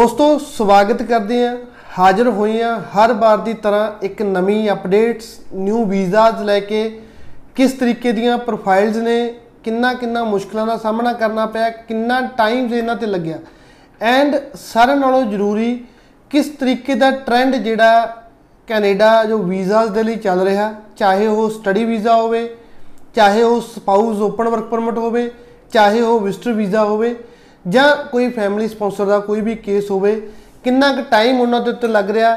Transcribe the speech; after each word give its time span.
ਦੋਸਤੋ 0.00 0.26
ਸਵਾਗਤ 0.40 1.02
ਕਰਦੇ 1.02 1.38
ਹਾਂ। 1.46 1.56
ਹਾਜ਼ਰ 1.98 2.28
ਹੋਏ 2.28 2.62
ਹਾਂ 2.62 2.76
ਹਰ 2.92 3.12
ਵਾਰ 3.12 3.38
ਦੀ 3.38 3.52
ਤਰ੍ਹਾਂ 3.54 3.90
ਇੱਕ 4.02 4.20
ਨਵੀਂ 4.22 4.70
ਅਪਡੇਟਸ 4.72 5.26
ਨਿਊ 5.54 5.84
ਵੀਜ਼ਾਸ 5.86 6.40
ਲੈ 6.40 6.58
ਕੇ 6.60 6.80
ਕਿਸ 7.56 7.72
ਤਰੀਕੇ 7.72 8.12
ਦੀਆਂ 8.12 8.36
ਪ੍ਰੋਫਾਈਲਸ 8.38 8.96
ਨੇ 8.98 9.16
ਕਿੰਨਾ 9.64 9.92
ਕਿੰਨਾ 9.94 10.22
ਮੁਸ਼ਕਲਾਂ 10.24 10.66
ਦਾ 10.66 10.76
ਸਾਹਮਣਾ 10.76 11.12
ਕਰਨਾ 11.12 11.46
ਪਿਆ, 11.46 11.68
ਕਿੰਨਾ 11.70 12.20
ਟਾਈਮ 12.36 12.74
ਇਹਨਾਂ 12.74 12.96
ਤੇ 12.96 13.06
ਲੱਗਿਆ। 13.06 13.38
ਐਂਡ 14.00 14.36
ਸਾਰਿਆਂ 14.56 14.96
ਨਾਲੋਂ 14.96 15.22
ਜ਼ਰੂਰੀ 15.22 15.84
ਕਿਸ 16.30 16.48
ਤਰੀਕੇ 16.60 16.94
ਦਾ 16.94 17.10
ਟ੍ਰੈਂਡ 17.26 17.56
ਜਿਹੜਾ 17.56 18.06
ਕੈਨੇਡਾ 18.68 19.12
ਜੋ 19.24 19.38
ਵੀਜ਼ਾਸ 19.38 19.90
ਦੇ 19.90 20.02
ਲਈ 20.02 20.16
ਚੱਲ 20.18 20.40
ਰਿਹਾ, 20.40 20.72
ਚਾਹੇ 20.96 21.26
ਉਹ 21.26 21.48
ਸਟੱਡੀ 21.50 21.84
ਵੀਜ਼ਾ 21.84 22.14
ਹੋਵੇ, 22.14 22.48
ਚਾਹੇ 23.14 23.42
ਉਹ 23.42 23.60
ਸਪਾਊਸ 23.74 24.20
ਓਪਨ 24.22 24.48
ਵਰਕ 24.48 24.64
ਪਰਮਿਟ 24.64 24.98
ਹੋਵੇ, 24.98 25.30
ਚਾਹੇ 25.72 26.00
ਉਹ 26.00 26.20
ਵਿਜ਼ਟਰ 26.20 26.52
ਵੀਜ਼ਾ 26.52 26.84
ਹੋਵੇ 26.84 27.14
ਜਾਂ 27.64 27.96
ਕੋਈ 28.06 28.28
ਫੈਮਿਲੀ 28.30 28.68
ਸਪਾਂਸਰ 28.68 29.04
ਦਾ 29.04 29.18
ਕੋਈ 29.18 29.40
ਵੀ 29.40 29.54
ਕੇਸ 29.54 29.90
ਹੋਵੇ 29.90 30.20
ਕਿੰਨਾ 30.64 30.92
ਕੁ 30.92 31.02
ਟਾਈਮ 31.10 31.40
ਉਹਨਾਂ 31.40 31.60
ਦੇ 31.60 31.70
ਉੱਤੇ 31.70 31.88
ਲੱਗ 31.88 32.10
ਰਿਹਾ 32.10 32.34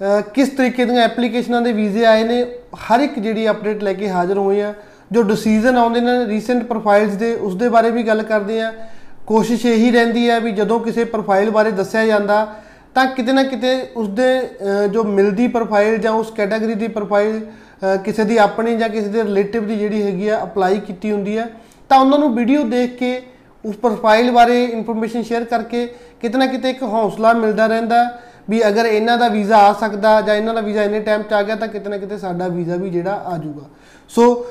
ਅਹ 0.00 0.20
ਕਿਸ 0.34 0.48
ਤਰੀਕੇ 0.48 0.84
ਦੀਆਂ 0.84 1.02
ਐਪਲੀਕੇਸ਼ਨਾਂ 1.02 1.60
ਦੇ 1.62 1.72
ਵੀਜ਼ੇ 1.72 2.04
ਆਏ 2.06 2.24
ਨੇ 2.24 2.42
ਹਰ 2.84 3.00
ਇੱਕ 3.00 3.18
ਜਿਹੜੀ 3.18 3.48
ਅਪਡੇਟ 3.50 3.82
ਲੈ 3.82 3.92
ਕੇ 3.92 4.08
ਹਾਜ਼ਰ 4.08 4.38
ਹੋਏ 4.38 4.60
ਆ 4.62 4.72
ਜੋ 5.12 5.22
ਡਿਸੀਜਨ 5.22 5.76
ਆਉਂਦੇ 5.76 6.00
ਨੇ 6.00 6.26
ਰੀਸੈਂਟ 6.26 6.62
ਪ੍ਰੋਫਾਈਲਸ 6.64 7.14
ਦੇ 7.14 7.34
ਉਸ 7.34 7.54
ਦੇ 7.54 7.68
ਬਾਰੇ 7.68 7.90
ਵੀ 7.90 8.02
ਗੱਲ 8.02 8.22
ਕਰਦੇ 8.22 8.60
ਆ। 8.60 8.72
ਕੋਸ਼ਿਸ਼ 9.26 9.64
ਇਹੀ 9.66 9.90
ਰਹਿੰਦੀ 9.90 10.28
ਹੈ 10.30 10.38
ਵੀ 10.40 10.50
ਜਦੋਂ 10.52 10.78
ਕਿਸੇ 10.80 11.04
ਪ੍ਰੋਫਾਈਲ 11.04 11.50
ਬਾਰੇ 11.50 11.70
ਦੱਸਿਆ 11.70 12.04
ਜਾਂਦਾ 12.06 12.36
ਤਾਂ 12.94 13.06
ਕਿਤੇ 13.06 13.32
ਨਾ 13.32 13.42
ਕਿਤੇ 13.42 13.72
ਉਸਦੇ 13.96 14.28
ਅਹ, 14.40 14.86
ਜੋ 14.86 15.04
ਮਿਲਦੀ 15.04 15.48
ਪ੍ਰੋਫਾਈਲ 15.48 15.98
ਜਾਂ 15.98 16.12
ਉਸ 16.12 16.30
ਕੈਟਾਗਰੀ 16.36 16.74
ਦੀ 16.74 16.88
ਪ੍ਰੋਫਾਈਲ 16.88 17.40
ਅਹ, 17.84 17.96
ਕਿਸੇ 17.96 18.24
ਦੀ 18.24 18.36
ਆਪਣੀ 18.36 18.76
ਜਾਂ 18.76 18.88
ਕਿਸੇ 18.88 19.08
ਦੇ 19.08 19.22
ਰਿਲੇਟਿਵ 19.22 19.66
ਦੀ 19.66 19.76
ਜਿਹੜੀ 19.76 20.02
ਹੈਗੀ 20.02 20.28
ਆ 20.28 20.42
ਅਪਲਾਈ 20.42 20.78
ਕੀਤੀ 20.80 21.12
ਹੁੰਦੀ 21.12 21.36
ਹੈ 21.38 21.48
ਤਾਂ 21.90 21.98
ਉਹਨਾਂ 22.00 22.18
ਨੂੰ 22.18 22.34
ਵੀਡੀਓ 22.34 22.62
ਦੇਖ 22.62 22.96
ਕੇ 22.98 23.20
ਉਸ 23.68 23.76
ਪ੍ਰੋਫਾਈਲ 23.76 24.30
ਬਾਰੇ 24.30 24.64
ਇਨਫੋਰਮੇਸ਼ਨ 24.64 25.22
ਸ਼ੇਅਰ 25.22 25.44
ਕਰਕੇ 25.44 25.86
ਕਿਤੇ 26.20 26.38
ਨਾ 26.38 26.46
ਕਿਤੇ 26.46 26.70
ਇੱਕ 26.70 26.82
ਹੌਸਲਾ 26.82 27.32
ਮਿਲਦਾ 27.32 27.66
ਰਹਿੰਦਾ 27.66 28.18
ਵੀ 28.50 28.66
ਅਗਰ 28.68 28.86
ਇਹਨਾਂ 28.86 29.18
ਦਾ 29.18 29.28
ਵੀਜ਼ਾ 29.28 29.56
ਆ 29.58 29.72
ਸਕਦਾ 29.72 30.20
ਜਾਂ 30.20 30.34
ਇਹਨਾਂ 30.34 30.54
ਦਾ 30.54 30.60
ਵੀਜ਼ਾ 30.60 30.82
ਇੰਨੇ 30.82 31.00
ਟਾਈਮ 31.00 31.22
'ਚ 31.22 31.32
ਆ 31.32 31.42
ਗਿਆ 31.42 31.56
ਤਾਂ 31.56 31.68
ਕਿਤੇ 31.68 31.90
ਨਾ 31.90 31.96
ਕਿਤੇ 31.96 32.18
ਸਾਡਾ 32.18 32.48
ਵੀਜ਼ਾ 32.48 32.76
ਵੀ 32.76 32.90
ਜਿਹੜਾ 32.90 33.12
ਆ 33.26 33.36
ਜਾਊਗਾ। 33.38 33.64
ਸੋ 34.08 34.46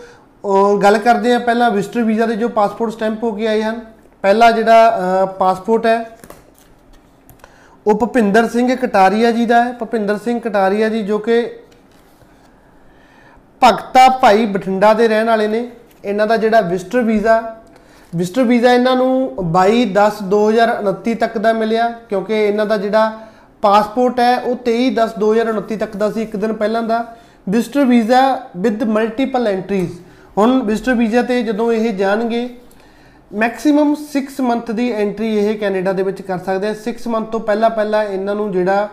ਅਹ, 0.45 0.77
ਗੱਲ 0.77 0.97
ਕਰਦੇ 0.97 1.33
ਆ 1.33 1.39
ਪਹਿਲਾਂ 1.39 1.71
ਵਿਜ਼ਟਰ 1.71 2.01
ਵੀਜ਼ਾ 2.03 2.25
ਦੇ 2.25 2.35
ਜੋ 2.35 2.49
ਪਾਸਪੋਰਟ 2.49 2.91
ਸਟੈਂਪ 2.93 3.23
ਹੋ 3.23 3.31
ਕੇ 3.31 3.47
ਆਏ 3.47 3.61
ਹਨ। 3.63 3.79
ਪਹਿਲਾ 4.21 4.51
ਜਿਹੜਾ 4.51 5.25
ਪਾਸਪੋਰਟ 5.39 5.85
ਹੈ 5.85 6.17
ਉਹ 7.87 7.99
ਭੁਪਿੰਦਰ 7.99 8.47
ਸਿੰਘ 8.47 8.75
ਕਟਾਰੀਆ 8.75 9.31
ਜੀ 9.31 9.45
ਦਾ 9.45 9.63
ਹੈ। 9.63 9.71
ਭੁਪਿੰਦਰ 9.71 10.17
ਸਿੰਘ 10.17 10.39
ਕਟਾਰੀਆ 10.39 10.89
ਜੀ 10.89 11.03
ਜੋ 11.03 11.17
ਕਿ 11.17 11.41
ਭਗਤਾ 13.63 14.07
ਭਾਈ 14.09 14.45
ਬਠਿੰਡਾ 14.45 14.93
ਦੇ 14.93 15.07
ਰਹਿਣ 15.07 15.27
ਵਾਲੇ 15.27 15.47
ਨੇ। 15.47 15.67
ਇਹਨਾਂ 16.05 16.27
ਦਾ 16.27 16.37
ਜਿਹੜਾ 16.37 16.61
ਵਿਜ਼ਟਰ 16.61 17.01
ਵੀਜ਼ਾ 17.01 17.56
ਵਿਜ਼ਟਰ 18.15 18.43
ਵੀਜ਼ਾ 18.43 18.73
ਇਹਨਾਂ 18.73 18.95
ਨੂੰ 18.95 19.45
22 19.53 19.85
10 19.93 20.21
2029 20.29 21.13
ਤੱਕ 21.15 21.37
ਦਾ 21.37 21.53
ਮਿਲਿਆ, 21.53 21.87
ਕਿਉਂਕਿ 22.09 22.33
ਇਹਨਾਂ 22.45 22.65
ਦਾ 22.65 22.77
ਜਿਹੜਾ 22.77 23.11
ਪਾਸਪੋਰਟ 23.63 24.19
ਹੈ, 24.19 24.37
ਉਹ 24.37 24.55
23 24.65 24.89
10 24.95 25.17
2029 25.19 25.77
ਤੱਕ 25.77 25.95
ਦਾ 25.97 26.09
ਸੀ, 26.11 26.21
ਇੱਕ 26.21 26.35
ਦਿਨ 26.35 26.53
ਪਹਿਲਾਂ 26.53 26.83
ਦਾ। 26.83 27.05
Visitor 27.49 27.85
visa 27.85 28.21
with 28.57 28.83
multiple 28.83 29.47
entries 29.47 29.91
ਹੁਣ 30.37 30.61
ਵਿਜ਼ਟਰ 30.63 30.93
ਵੀਜ਼ਾ 30.93 31.21
ਤੇ 31.21 31.41
ਜਦੋਂ 31.43 31.71
ਇਹ 31.73 31.93
ਜਾਣਗੇ 31.97 32.47
ਮੈਕਸਿਮਮ 33.31 33.93
6 34.01 34.41
ਮੰਥ 34.41 34.71
ਦੀ 34.71 34.91
ਐਂਟਰੀ 34.93 35.35
ਇਹ 35.37 35.57
ਕੈਨੇਡਾ 35.59 35.93
ਦੇ 35.93 36.03
ਵਿੱਚ 36.03 36.21
ਕਰ 36.21 36.39
ਸਕਦੇ 36.39 36.67
ਆ। 36.67 36.75
6 36.81 37.07
ਮੰਥ 37.07 37.29
ਤੋਂ 37.31 37.39
ਪਹਿਲਾਂ 37.41 37.69
ਪਹਿਲਾਂ 37.69 38.03
ਇਹਨਾਂ 38.05 38.35
ਨੂੰ 38.35 38.51
ਜਿਹੜਾ 38.51 38.87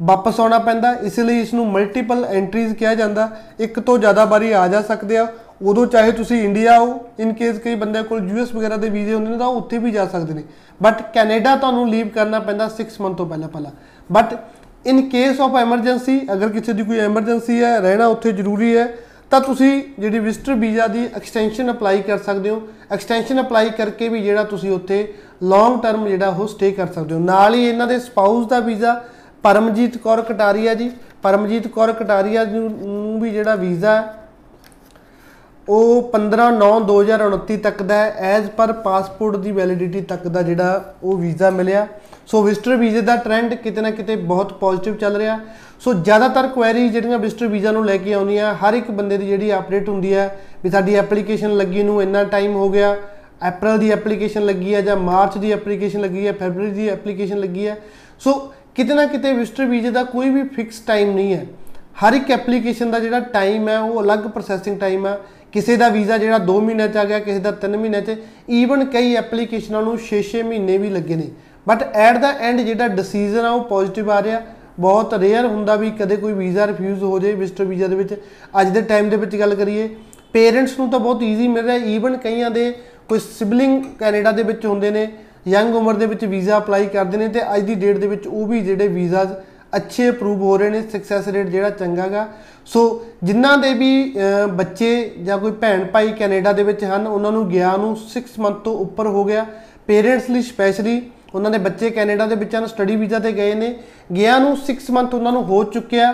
ਵਾਪਸ 0.00 0.40
ਆਉਣਾ 0.40 0.58
ਪੈਂਦਾ, 0.58 0.92
ਇਸ 1.02 1.18
ਲਈ 1.18 1.40
ਇਸ 1.40 1.54
ਨੂੰ 1.54 1.66
ਮਲਟੀਪਲ 1.70 2.24
ਐਂਟਰੀਜ਼ 2.24 2.74
ਕਿਹਾ 2.74 2.94
ਜਾਂਦਾ। 2.94 3.28
ਇੱਕ 3.60 3.80
ਤੋਂ 3.80 3.98
ਜ਼ਿਆਦਾ 3.98 4.24
ਵਾਰੀ 4.24 4.52
ਆ 4.52 4.66
ਜਾ 4.68 4.82
ਸਕਦੇ 4.82 5.16
ਆ। 5.16 5.26
ਉਦੋਂ 5.60 5.86
ਚਾਹੇ 5.86 6.12
ਤੁਸੀਂ 6.12 6.42
ਇੰਡੀਆ 6.42 6.78
ਹੋ 6.78 7.00
ਇਨ 7.20 7.32
ਕੇਸ 7.32 7.58
ਕਈ 7.58 7.74
ਬੰਦਿਆਂ 7.74 8.04
ਕੋਲ 8.04 8.28
ਯੂਐਸ 8.28 8.54
ਵਗੈਰਾ 8.54 8.76
ਦੇ 8.76 8.88
ਵੀਜ਼ੇ 8.88 9.14
ਹੁੰਦੇ 9.14 9.30
ਨੇ 9.30 9.38
ਤਾਂ 9.38 9.46
ਉਹ 9.46 9.56
ਉੱਥੇ 9.56 9.78
ਵੀ 9.78 9.90
ਜਾ 9.90 10.06
ਸਕਦੇ 10.06 10.34
ਨੇ। 10.34 10.42
ਬਟ 10.82 11.02
ਕੈਨੇਡਾ 11.14 11.56
ਤੁਹਾਨੂੰ 11.56 11.88
ਲੀਵ 11.88 12.08
ਕਰਨਾ 12.08 12.38
ਪੈਂਦਾ 12.40 12.68
6 12.76 13.00
ਮੰਥ 13.00 13.16
ਤੋਂ 13.16 13.26
ਪਹਿਲਾਂ 13.26 13.48
ਪਹਿਲਾਂ। 13.48 13.70
But 14.10 14.34
in 14.86 15.00
case 15.08 15.40
of 15.40 15.56
emergency 15.56 16.20
ਅਗਰ 16.32 16.48
ਕਿਸੇ 16.48 16.72
ਦੀ 16.72 16.82
ਕੋਈ 16.82 16.98
ਐਮਰਜੈਂਸੀ 16.98 17.62
ਹੈ, 17.62 17.78
ਰਹਿਣਾ 17.80 18.06
ਉੱਥੇ 18.06 18.32
ਜ਼ਰੂਰੀ 18.32 18.76
ਹੈ, 18.76 18.86
ਤਾਂ 19.30 19.40
ਤੁਸੀਂ 19.40 19.82
ਜਿਹੜੀ 19.98 20.18
ਵਿਜ਼ਟਰ 20.18 20.54
ਵੀਜ਼ਾ 20.54 20.86
ਦੀ 20.86 21.04
ਐਕਸਟੈਂਸ਼ਨ 21.16 21.70
ਅਪਲਾਈ 21.70 22.00
ਕਰ 22.02 22.18
ਸਕਦੇ 22.18 22.50
ਹੋ। 22.50 22.62
ਐਕਸਟੈਂਸ਼ਨ 22.92 23.40
ਅਪਲਾਈ 23.40 23.70
ਕਰਕੇ 23.70 24.08
ਵੀ 24.08 24.22
ਜਿਹੜਾ 24.22 24.44
ਤੁਸੀਂ 24.44 24.70
ਉੱਥੇ 24.70 25.06
ਲੌਂਗ 25.42 25.80
ਟਰਮ 25.82 26.08
ਜਿਹੜਾ 26.08 26.28
ਉਹ 26.28 26.46
ਸਟੇ 26.48 26.70
ਕਰ 26.70 26.86
ਸਕਦੇ 26.86 27.14
ਹੋ। 27.14 27.20
ਨਾਲ 27.20 27.54
ਹੀ 27.54 27.68
ਇਹਨਾਂ 27.68 27.86
ਦੇ 27.86 27.98
ਸਪਾਊਸ 27.98 28.46
ਦਾ 28.46 28.60
ਵੀਜ਼ਾ 28.60 29.00
ਪਰਮਜੀਤ 29.42 29.96
ਕੌਰ 29.96 30.22
ਕਟਾਰੀਆ 30.22 30.74
ਜੀ। 30.74 30.90
ਪਰਮਜੀਤ 31.22 31.66
ਕੌਰ 31.68 31.92
ਕਟਾਰੀਆ 31.92 32.44
ਨੂੰ 32.44 32.70
ਨੂੰ 32.70 33.20
ਵੀ 33.20 33.30
ਜਿਹੜਾ 33.30 33.54
ਵੀਜ਼ਾ 33.54 33.94
ਹੈ 33.96 34.19
ਉਹ 35.68 36.10
15/9/2029 36.12 37.56
ਤੱਕ 37.56 37.82
ਦਾ 37.82 37.94
ਹੈ। 37.94 38.14
ਐਜ਼ 38.18 38.48
ਪਰ 38.50 38.72
ਪਾਸਪੋਰਟ 38.84 39.36
ਦੀ 39.36 39.50
ਵੈਲਿਡਿਟੀ 39.52 40.00
ਤੱਕ 40.00 40.26
ਦਾ 40.28 40.42
ਜਿਹੜਾ 40.42 40.94
ਉਹ 41.02 41.18
ਵੀਜ਼ਾ 41.18 41.50
ਮਿਲਿਆ। 41.50 41.86
ਸੋ 42.26 42.42
ਵਿਜ਼ਟਰ 42.42 42.76
ਵੀਜ਼ੇ 42.76 43.00
ਦਾ 43.00 43.16
ਟ੍ਰੈਂਡ 43.16 43.54
ਕਿਤੇ 43.54 43.80
ਨਾ 43.80 43.90
ਕਿਤੇ 43.90 44.16
ਬਹੁਤ 44.16 44.52
ਪੋਜ਼ਿਟਿਵ 44.52 44.94
ਚੱਲ 44.94 45.16
ਰਿਹਾ। 45.16 45.38
ਸੋ 45.80 45.92
ਜ਼ਿਆਦਾਤਰ 45.94 46.48
ਕੁਐਰੀ 46.48 46.88
ਜਿਹੜੀਆਂ 46.88 47.18
ਵਿਜ਼ਟਰ 47.18 47.46
ਵੀਜ਼ਾ 47.46 47.70
ਨੂੰ 47.72 47.84
ਲੈ 47.86 47.96
ਕੇ 47.96 48.12
ਆਉਂਦੀਆਂ, 48.14 48.54
ਹਰ 48.54 48.74
ਇੱਕ 48.74 48.90
ਬੰਦੇ 48.90 49.18
ਦੀ 49.18 49.26
ਜਿਹੜੀ 49.26 49.52
ਅਪਡੇਟ 49.54 49.88
ਹੁੰਦੀ 49.88 50.14
ਹੈ 50.14 50.38
ਵੀ 50.64 50.70
ਸਾਡੀ 50.70 50.94
ਐਪਲੀਕੇਸ਼ਨ 50.94 51.56
ਲੱਗੀ 51.56 51.82
ਨੂੰ 51.82 52.02
ਇੰਨਾ 52.02 52.24
ਟਾਈਮ 52.24 52.54
ਹੋ 52.54 52.68
ਗਿਆ 52.68 52.96
ਅਪ੍ਰੈਲ 53.48 53.78
ਦੀ 53.78 53.90
ਐਪਲੀਕੇਸ਼ਨ 53.90 54.44
ਲੱਗੀ 54.46 54.74
ਹੈ 54.74 54.80
ਜਾਂ 54.80 54.96
ਮਾਰਚ 54.96 55.38
ਦੀ 55.38 55.52
ਐਪਲੀਕੇਸ਼ਨ 55.52 56.00
ਲੱਗੀ 56.00 56.26
ਹੈ 56.26 56.32
ਫੈਬਰੂਰੀ 56.32 56.70
ਦੀ 56.70 56.88
ਐਪਲੀਕੇਸ਼ਨ 56.88 57.38
ਲੱਗੀ 57.38 57.66
ਹੈ। 57.66 57.76
ਸੋ 58.20 58.32
ਕਿਤੇ 58.74 58.94
ਨਾ 58.94 59.04
ਕਿਤੇ 59.06 59.32
ਵਿਜ਼ਟਰ 59.32 59.64
ਵੀਜ਼ੇ 59.64 59.90
ਦਾ 59.90 60.02
ਕੋਈ 60.04 60.28
ਵੀ 60.30 60.42
ਫਿਕਸ 60.48 60.80
ਟਾਈਮ 60.80 61.14
ਨਹੀਂ 61.14 61.34
ਹੈ। 61.34 61.46
ਹਰ 62.02 62.12
ਇੱਕ 62.12 62.30
ਐਪਲੀਕੇਸ਼ਨ 62.30 62.90
ਦਾ 62.90 62.98
ਜਿਹੜਾ 62.98 63.20
ਟਾਈਮ 63.20 63.68
ਹੈ, 63.68 63.78
ਉਹ 63.78 64.02
ਅਲੱਗ 64.02 64.18
ਪ੍ਰੋਸੈਸਿੰਗ 64.18 64.78
ਟਾਈਮ 64.80 65.06
ਹੈ। 65.06 65.18
ਕਿਸੇ 65.52 65.76
ਦਾ 65.76 65.88
ਵੀਜ਼ਾ 65.88 66.18
ਜਿਹੜਾ 66.18 66.38
2 66.46 66.60
ਮਹੀਨੇ 66.60 66.88
ਚ 66.88 66.96
ਆ 66.96 67.04
ਗਿਆ, 67.04 67.18
ਕਿਸੇ 67.18 67.38
ਦਾ 67.38 67.50
3 67.62 67.76
ਮਹੀਨੇ 67.76 68.00
ਚ 68.00 68.16
ਈਵਨ 68.50 68.84
ਕਈ 68.84 69.14
ਐਪਲੀਕੇਸ਼ਨਾਂ 69.16 69.82
ਨੂੰ 69.82 69.96
6-6 69.98 70.42
ਮਹੀਨੇ 70.44 70.78
ਵੀ 70.78 70.90
ਲੱਗੇ 70.90 71.16
ਨੇ। 71.16 71.28
ਬਟ 71.66 71.82
ਐਟ 72.02 72.18
ਦਾ 72.18 72.30
ਐਂਡ 72.40 72.60
ਜਿਹੜਾ 72.60 72.88
ਡਿਸੀਜਨ 72.90 73.44
ਆ, 73.44 73.50
ਉਹ 73.50 73.64
ਪੋਜ਼ਿਟਿਵ 73.64 74.10
ਆ 74.10 74.22
ਰਿਹਾ। 74.22 74.40
ਬਹੁਤ 74.80 75.14
ਰੇਅਰ 75.14 75.46
ਹੁੰਦਾ 75.46 75.74
ਵੀ 75.76 75.90
ਕਦੇ 75.90 76.16
ਕੋਈ 76.16 76.32
ਵੀਜ਼ਾ 76.32 76.66
ਰਿਫਿਊਜ਼ 76.66 77.02
ਹੋ 77.04 77.18
ਜਾਏ 77.18 77.32
ਵਿਜ਼ਟਰ 77.34 77.64
ਵੀਜ਼ਾ 77.64 77.86
ਦੇ 77.86 77.96
ਵਿੱਚ। 77.96 78.14
ਅੱਜ 78.60 78.68
ਦੇ 78.68 78.80
ਟਾਈਮ 78.82 79.08
ਦੇ 79.10 79.16
ਵਿੱਚ 79.16 79.36
ਗੱਲ 79.36 79.54
ਕਰੀਏ 79.54 79.88
ਪੇਰੈਂਟਸ 80.32 80.78
ਨੂੰ 80.78 80.88
ਤਾਂ 80.90 81.00
ਬਹੁਤ 81.00 81.22
ਈਜ਼ੀ 81.22 81.48
ਮਿਲ 81.48 81.64
ਰਿਹਾ। 81.64 81.76
ਈਵਨ 81.86 82.16
ਕਈਆਂ 82.16 82.50
ਦੇ 82.50 82.70
ਕੋਈ 83.08 83.18
ਸਿਬਲਿੰਗ 83.18 83.82
ਕੈਨੇਡਾ 83.98 84.32
ਦੇ 84.32 84.42
ਵਿੱਚ 84.42 84.66
ਹੁੰਦੇ 84.66 84.90
ਨੇ 84.90 85.08
ਯੰਗ 85.48 85.74
ਉਮਰ 85.74 85.94
ਦੇ 85.94 86.06
ਵਿੱਚ 86.06 86.24
ਵੀਜ਼ਾ 86.24 86.58
ਅਪਲਾਈ 86.58 86.86
ਕਰਦੇ 86.86 87.18
ਨੇ 87.18 87.28
ਤੇ 87.28 87.40
ਅੱਜ 87.54 87.62
ਦੀ 87.62 87.74
ਡੇਟ 87.74 87.98
ਦੇ 87.98 88.06
ਵਿੱਚ 88.06 88.26
ਉਹ 88.26 88.46
ਵੀ 88.46 88.60
ਜਿਹੜੇ 88.60 88.88
ਵੀਜ਼ਾਸ 88.88 89.28
ਅੱਛੇ 89.76 90.10
ਅਪਰੂਵ 90.10 90.42
ਹੋ 90.42 90.56
ਰਹੇ 90.58 90.70
ਨੇ 90.70 90.82
ਸਕਸੈਸ 90.82 91.28
ਰੇਟ 91.28 91.46
ਜਿਹੜਾ 91.46 91.70
ਚੰਗਾਗਾ 91.70 92.28
ਸੋ 92.66 93.06
ਜਿਨ੍ਹਾਂ 93.24 93.58
ਦੇ 93.58 93.74
ਵੀ 93.74 94.14
ਅਹ, 94.16 94.46
ਬੱਚੇ 94.46 95.12
ਜਾਂ 95.22 95.38
ਕੋਈ 95.38 95.52
ਭੈਣ 95.52 95.84
ਭਾਈ 95.84 96.12
ਕੈਨੇਡਾ 96.12 96.52
ਦੇ 96.52 96.62
ਵਿੱਚ 96.62 96.84
ਹਨ 96.84 97.06
ਉਹਨਾਂ 97.06 97.32
ਨੂੰ 97.32 97.48
ਗਿਆ 97.48 97.76
ਨੂੰ 97.76 97.96
6 97.96 98.22
ਮੰਥ 98.38 98.56
ਤੋਂ 98.56 98.78
ਉੱਪਰ 98.78 99.06
ਹੋ 99.06 99.24
ਗਿਆ। 99.24 99.46
ਪੇਰੈਂਟਸ 99.86 100.30
ਲਈ 100.30 100.42
ਸਪੈਸ਼ਲੀ 100.42 101.10
ਉਹਨਾਂ 101.34 101.50
ਦੇ 101.50 101.58
ਬੱਚੇ 101.58 101.90
ਕੈਨੇਡਾ 101.90 102.26
ਦੇ 102.26 102.34
ਵਿੱਚ 102.34 102.56
ਹਨ 102.56 102.66
ਸਟੱਡੀ 102.66 102.96
ਵੀਜ਼ਾ 102.96 103.18
ਤੇ 103.18 103.32
ਗਏ 103.32 103.54
ਨੇ। 103.54 103.76
ਗਿਆ 104.14 104.38
ਨੂੰ 104.38 104.56
6 104.56 104.90
ਮੰਥ 104.90 105.14
ਉਹਨਾਂ 105.14 105.32
ਨੂੰ 105.32 105.44
ਹੋ 105.44 105.64
ਚੁੱਕਿਆ। 105.64 106.12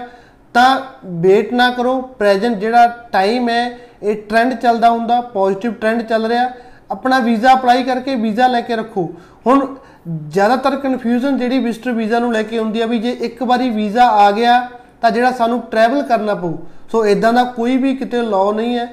ਤਾਂ 0.54 0.80
ਵੇਟ 1.06 1.52
ਨਾ 1.52 1.70
ਕਰੋ 1.70 2.00
ਪ੍ਰੈਜ਼ੈਂਟ 2.00 2.56
ਜਿਹੜਾ 2.56 2.86
ਟਾਈਮ 3.12 3.48
ਹੈ 3.48 3.78
ਇਹ 4.02 4.16
ਟ੍ਰੈਂਡ 4.16 4.54
ਚੱਲਦਾ 4.54 4.90
ਹੁੰਦਾ 4.90 5.20
ਪੋਜ਼ਿਟਿਵ 5.20 5.72
ਟ੍ਰੈਂਡ 5.72 6.02
ਚੱਲ 6.02 6.26
ਰਿਹਾ। 6.26 6.50
ਆਪਣਾ 6.90 7.18
ਵੀਜ਼ਾ 7.18 7.54
ਅਪਲਾਈ 7.54 7.82
ਕਰਕੇ 7.82 8.14
ਵੀਜ਼ਾ 8.14 8.46
ਲੈ 8.46 8.60
ਕੇ 8.60 8.76
ਰੱਖੋ। 8.76 9.12
ਹੁਣ 9.46 9.76
ਜ਼ਿਆਦਾਤਰ 10.06 10.76
ਕਨਫਿਊਜ਼ਨ 10.76 11.38
ਜਿਹੜੀ 11.38 11.58
ਵਿਜ਼ਟਰ 11.58 11.92
ਵੀਜ਼ਾ 11.92 12.18
ਨੂੰ 12.18 12.32
ਲੈ 12.32 12.42
ਕੇ 12.42 12.58
ਹੁੰਦੀ 12.58 12.80
ਆ 12.80 12.86
ਵੀ 12.86 12.98
ਜੇ 12.98 13.10
ਇੱਕ 13.20 13.42
ਵਾਰੀ 13.42 13.70
ਵੀਜ਼ਾ 13.70 14.04
ਆ 14.06 14.30
ਗਿਆ, 14.30 14.60
ਤਾਂ 15.00 15.10
ਜਿਹੜਾ 15.10 15.30
ਸਾਨੂੰ 15.32 15.60
ਟਰੈਵਲ 15.70 16.02
ਕਰਨਾ 16.02 16.34
ਪਊ। 16.34 16.52
ਸੋ 16.92 17.04
ਇਦਾਂ 17.06 17.32
ਦਾ 17.32 17.42
ਕੋਈ 17.46 17.76
ਵੀ 17.76 17.94
ਕਿਤੇ 17.96 18.20
ਲਾਅ 18.22 18.52
ਨਹੀਂ 18.52 18.76
ਹੈ। 18.78 18.92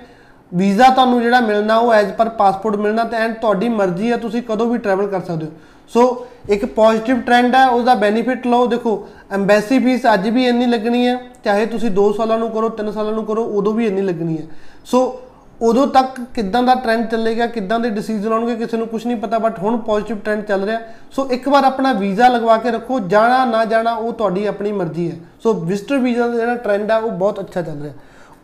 ਵੀਜ਼ਾ 0.51 0.89
ਤੁਹਾਨੂੰ 0.89 1.21
ਜਿਹੜਾ 1.21 1.39
ਮਿਲਣਾ, 1.41 1.77
ਉਹ 1.77 1.93
ਐਜ਼ 1.93 2.11
ਪਰ 2.13 2.29
ਪਾਸਪੋਰਟ 2.29 2.75
ਮਿਲਣਾ 2.75 3.03
ਤੇ 3.03 3.17
ਐਂਡ 3.17 3.33
ਤੁਹਾਡੀ 3.33 3.69
ਮਰਜ਼ੀ 3.69 4.11
ਹੈ, 4.11 4.17
ਤੁਸੀਂ 4.17 4.41
ਕਦੋਂ 4.41 4.67
ਵੀ 4.67 4.77
ਟਰੈਵਲ 4.77 5.07
ਕਰ 5.07 5.21
ਸਕਦੇ 5.21 5.45
ਹੋ। 5.45 5.51
ਸੋ 5.91 6.25
ਇੱਕ 6.49 6.65
ਪੋਜ਼ਿਟਿਵ 6.65 7.21
ਟ੍ਰੈਂਡ 7.21 7.55
ਹੈ 7.55 7.65
ਉਸ 7.67 7.83
ਦਾ 7.83 7.95
ਬੈਨੀਫਿਟ 7.95 8.47
ਲਓ। 8.47 8.65
ਦੇਖੋ 8.67 8.91
ਐਮਬੈਸੀ 9.31 9.79
ਫੀਸ 9.79 10.05
ਅੱਜ 10.13 10.27
ਵੀ 10.29 10.45
ਇੰਨੀ 10.47 10.65
ਲੱਗਣੀ 10.65 11.05
ਹੈ 11.07 11.17
ਚਾਹੇ 11.45 11.65
ਤੁਸੀਂ 11.65 11.89
2 11.91 12.11
ਸਾਲਾਂ 12.13 12.37
ਨੂੰ 12.37 12.49
ਕਰੋ 12.51 12.69
3 12.71 12.91
ਸਾਲਾਂ 12.91 13.13
ਨੂੰ 13.13 13.25
ਕਰੋ, 13.25 13.43
ਉਦੋਂ 13.43 13.73
ਵੀ 13.73 13.85
ਇੰਨੀ 13.85 14.01
ਲੱਗਣੀ 14.01 14.37
ਹੈ 14.37 14.43
ਸੋ 14.85 15.19
ਉਦੋਂ 15.63 15.87
ਤੱਕ 15.87 16.21
ਕਿੱਦਾਂ 16.33 16.63
ਦਾ 16.63 16.75
ਟ੍ਰੈਂਡ 16.75 17.07
ਚੱਲੇਗਾ, 17.07 17.47
ਕਿੱਦਾਂ 17.47 17.79
ਦੇ 17.79 17.89
ਡਿਸੀਜਨ 17.89 18.33
ਆਉਣਗੇ, 18.33 18.55
ਕਿਸੇ 18.55 18.77
ਨੂੰ 18.77 18.87
ਕੁਝ 18.87 19.05
ਨਹੀਂ 19.05 19.17
ਪਤਾ 19.17 19.39
ਬਟ 19.39 19.59
ਹੁਣ 19.59 19.77
ਪੋਜ਼ਿਟਿਵ 19.77 20.17
ਟ੍ਰੈਂਡ 20.17 20.43
ਚੱਲ 20.43 20.63
ਰਿਹਾ। 20.63 20.79
ਸੋ 21.11 21.31
ਇੱਕ 21.31 21.49
ਵਾਰ 21.49 21.63
ਆਪਣਾ 21.63 21.93
ਵੀਜ਼ਾ 21.93 22.27
ਲਗਵਾ 22.27 22.57
ਕੇ 22.57 22.71
ਰੱਖੋ, 22.71 22.99
ਜਾਣਾ, 22.99 23.45
ਨਾ 23.45 23.65
ਜਾਣਾ, 23.65 23.93
ਉਹ 23.93 24.13
ਤੁਹਾਡੀ 24.13 24.45
ਆਪਣੀ 24.45 24.71
ਮਰਜ਼ੀ 24.71 25.11
ਹੈ। 25.11 25.15
ਸੋ 25.43 25.53
ਵਿਜ਼ਟਰ 25.53 25.97
ਵੀਜ਼ਾ 25.97 26.27
ਦਾ 26.27 26.35
ਜਿਹੜਾ 26.35 26.55
ਟ੍ਰੈਂਡ 26.55 26.91
ਆ, 26.91 26.97
ਉਹ 26.97 27.11
ਬਹੁਤ 27.11 27.39
ਅੱਛਾ 27.39 27.61
ਚੱਲ 27.61 27.81
ਰਿਹਾ। 27.81 27.93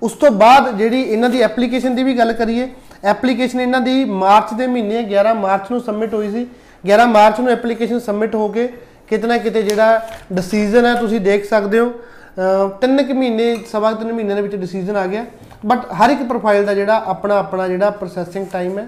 ਉਸ 0.04 0.12
ਤੋਂ 0.12 0.31
ਬਾਅਦ 0.31 0.77
ਜਿਹੜੀ 0.77 1.01
ਇਹਨਾਂ 1.01 1.30
ਦੀ 1.30 1.42
ਐਪਲੀਕੇਸ਼ਨ 1.42 1.95
ਦੀ 1.95 2.04
ਵੀ 2.04 2.18
ਗੱਲ 2.18 2.33
ਕਰੀਏ 2.33 2.74
ਐਪਲੀਕੇਸ਼ਨ 3.04 3.62
ਇਹਨਾਂ 3.62 3.81
ਦੀ 3.81 4.06
ਮਾਰਚ 4.06 4.54
ਦੇ 4.54 4.68
ਮਹੀਨੇ 4.68 5.04
11 5.04 5.33
ਮਾਰਚ 5.33 5.62
ਨੂੰ 5.72 5.81
ਸਬਮਿਟ 5.81 6.13
ਹੋਈ 6.13 6.31
ਸੀ। 6.31 6.48
11 6.86 7.06
ਮਾਰਚ 7.06 7.39
ਨੂੰ 7.39 7.50
ਐਪਲੀਕੇਸ਼ਨ 7.50 8.00
ਸਬਮਿਟ 8.00 8.36
ਹੋ 8.36 8.48
ਕੇ 8.48 8.74
ਕਿਤੇ 9.07 9.27
ਨਾ 9.27 9.38
ਕਿਤੇ 9.38 9.62
ਜਿਹੜਾ 9.62 10.10
ਡਿਸੀਜਨ 10.33 10.86
ਹੈ, 10.86 10.95
ਤੁਸੀਂ 10.95 11.19
ਦੇਖ 11.19 11.50
ਸਕਦੇ 11.50 11.80
ਹੋ। 11.80 11.89
ਅਹ, 11.89 12.69
ਤਿੰਨ 12.69 13.04
ਕੁ 13.04 13.13
ਮਹੀਨੇ, 13.13 13.57
ਸਵਾ 13.72 13.92
ਕੁ 13.92 13.98
ਤਿੰਨ 13.98 14.13
ਮਹੀਨਿਆਂ 14.13 14.36
ਦੇ 14.36 14.42
ਵਿੱਚ 14.42 14.56
ਡਿਸੀਜਨ 14.56 14.95
ਆ 14.95 15.07
ਗਿਆ। 15.07 15.25
ਬਟ 15.66 15.80
ਹਰ 15.86 16.10
ਇੱਕ 16.10 16.24
ਪ੍ਰੋਫਾਈਲ 16.24 16.66
ਦਾ 16.66 16.74
ਜਿਹੜਾ 16.74 17.04
ਆਪਣਾ 17.06 17.36
ਆਪਣਾ 17.36 17.68
ਜਿਹੜਾ 17.68 17.90
ਪ੍ਰੋਸੈਸਿੰਗ 17.90 18.48
ਟਾਈਮ 18.48 18.80
ਹੈ, 18.80 18.88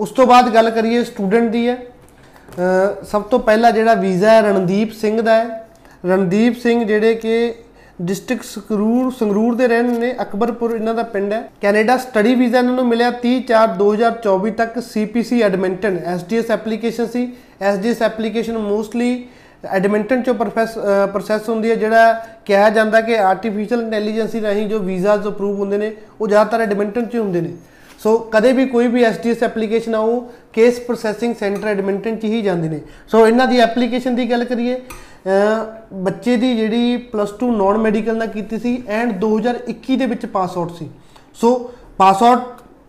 ਉਸ 0.00 0.10
ਤੋਂ 0.10 0.26
ਬਾਅਦ 0.26 0.54
ਗੱਲ 0.54 0.70
ਕਰੀਏ 0.70 1.04
ਸਟੂਡੈਂਟ 1.04 1.50
ਦੀ 1.50 1.68
ਹੈ, 1.68 1.76
ਅਹ 1.76 3.04
ਸਭ 3.04 3.22
ਤੋਂ 3.22 3.38
ਪਹਿਲਾ 3.38 3.70
ਜਿਹੜਾ 3.70 3.94
ਵੀਜ਼ਾ 3.94 4.30
ਹੈ 4.30 4.40
ਰਣਦੀਪ 4.40 4.92
ਸਿੰਘ 4.92 5.22
ਦਾ 5.22 5.34
ਹੈ। 5.34 5.68
ਰਣਦੀਪ 6.06 6.60
ਸਿੰਘ 6.60 6.84
ਜਿਹੜੇ 6.84 7.14
ਕਿ 7.14 7.54
ਡਿਸਟ੍ਰਿਕਟ 8.02 8.44
ਸੰਗਰੂਰ 8.44 9.12
ਸੰਗਰੂਰ 9.12 9.54
ਦੇ 9.54 9.68
ਰਹਿਣ 9.68 9.98
ਨੇ, 9.98 10.14
ਅਕਬਰਪੁਰ 10.22 10.70
ਇਹਨਾਂ 10.70 10.94
ਦਾ 10.94 11.02
ਪਿੰਡ 11.02 11.32
ਹੈ। 11.32 11.48
ਕੈਨੇਡਾ 11.60 11.96
ਸਟੱਡੀ 11.96 12.34
ਵੀਜ਼ਾ 12.34 12.58
ਇਹਨਾਂ 12.58 12.72
ਨੂੰ 12.72 12.88
ਮਿਲਿਆ 12.88 13.10
30 13.10 13.40
4 13.40 13.68
2024 13.68 14.50
ਤੱਕ 14.50 14.78
CPC 14.78 15.40
ਐਡਮਿੰਟਨ 15.42 15.98
SDS 16.16 16.50
ਐਪਲੀਕੇਸ਼ਨ 16.50 17.06
ਸੀ। 17.06 17.32
SDS 17.62 18.02
ਐਪਲੀਕੇਸ਼ਨ 18.02 18.58
ਮੋਸਟਲੀ 18.58 19.28
ਐਡਮਿੰਟਨ 19.70 20.22
ਚੋਂ 20.22 20.34
ਪ੍ਰੋਸੈਸ 20.34 20.74
ਪ੍ਰੋਸੈਸ 21.12 21.48
ਹੁੰਦੀ 21.48 21.70
ਹੈ 21.70 21.74
ਜਿਹੜਾ 21.74 22.26
ਕਿਹਾ 22.44 22.70
ਜਾਂਦਾ 22.70 23.00
ਕਿ 23.00 23.18
ਆਰਟੀਫੀਸ਼ੀਅਲ 23.18 23.82
ਇੰਟੈਲੀਜੈਂਸੀ 23.82 24.40
ਰਾਹੀਂ 24.40 24.68
ਜੋ 24.68 24.78
ਵੀਜ਼ਾਸ 24.78 25.26
ਅਪਰੂਵ 25.26 25.58
ਹੁੰਦੇ 25.58 25.78
ਨੇ, 25.78 25.96
ਉਹ 26.20 26.28
ਜ਼ਿਆਦਾਤਰ 26.28 26.60
ਐਡਮਿੰਟਨ 26.60 27.06
'ਚ 27.06 27.14
ਹੀ 27.14 27.18
ਹੁੰਦੇ 27.18 27.40
ਨੇ। 27.40 27.52
ਸੋ 27.98 28.18
ਕਦੇ 28.18 28.52
ਵੀ 28.52 28.66
ਕੋਈ 28.66 28.86
ਵੀ 28.86 29.04
ਐਸਡੀਐਸ 29.04 29.42
ਐਪਲੀਕੇਸ਼ਨ 29.42 29.94
ਆਉ 29.94 30.28
ਕੇਸ 30.52 30.80
ਪ੍ਰੋਸੈਸਿੰਗ 30.80 31.34
ਸੈਂਟਰ 31.34 31.68
ਐਡਮਿੰਟਨ 31.68 32.16
'ਚ 32.16 32.24
ਹੀ 32.24 32.42
ਜਾਂਦੇ 32.42 32.68
ਨੇ। 32.68 32.80
ਸੋ 33.08 33.26
ਇਹਨਾਂ 33.26 33.46
ਦੀ 33.46 33.58
ਐਪਲੀਕੇਸ਼ਨ 33.58 34.14
ਦੀ 34.14 34.30
ਗੱਲ 34.30 34.44
ਕਰੀਏ, 34.44 34.74
ਅਹ, 34.74 35.94
ਬੱਚੇ 35.94 36.36
ਦੀ 36.36 36.56
ਜਿਹੜੀ 36.56 36.96
ਪਲੱਸ 36.96 37.32
2 37.32 37.52
ਨਾਨ 37.52 37.78
ਮੈਡੀਕਲ 37.78 38.16
ਨਾਲ 38.16 38.26
ਕੀਤੀ 38.26 38.58
ਸੀ 38.58 38.82
ਐਂਡ 38.88 39.12
2021 39.12 39.96
ਦੇ 39.96 40.06
ਵਿੱਚ 40.06 40.26
ਪਾਸ 40.26 40.56
ਆਊਟ 40.56 40.72
ਸੀ। 40.72 40.90
ਸੋ 41.34 41.72
ਪਾਸ 41.98 42.22
ਆਊਟ 42.22 42.38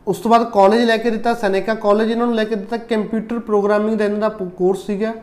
ਉਸ 0.08 0.18
ਤੋਂ 0.18 0.32
ਬਾਅਦ 0.32 0.52
ਕਾਲਜ 0.52 0.82
ਲੈ 0.82 0.98
ਕੇ 0.98 1.10
ਦਿੱਤਾ 1.10 1.34
ਸਨੇਕਾ 1.34 1.74
ਕਾਲਜ 1.74 2.12
ਇਹਨਾਂ 2.12 2.26
ਨੂੰ 2.26 2.36
ਲੈ 2.36 2.44
ਕੇ 2.44 2.56
ਦਿੱਤਾ 2.56 2.78
ਕੰਪਿਊਟਰ 2.78 3.40
ਪ੍ਰੋਗਰਾਮਿੰਗ 3.40 4.00
ਦਾ 4.00 4.06
ਇਹਨਾਂ 4.06 4.20
ਦਾ 4.20 4.30
ਕੋਰਸ 4.30 4.86
ਸੀਗਾ। 4.86 5.14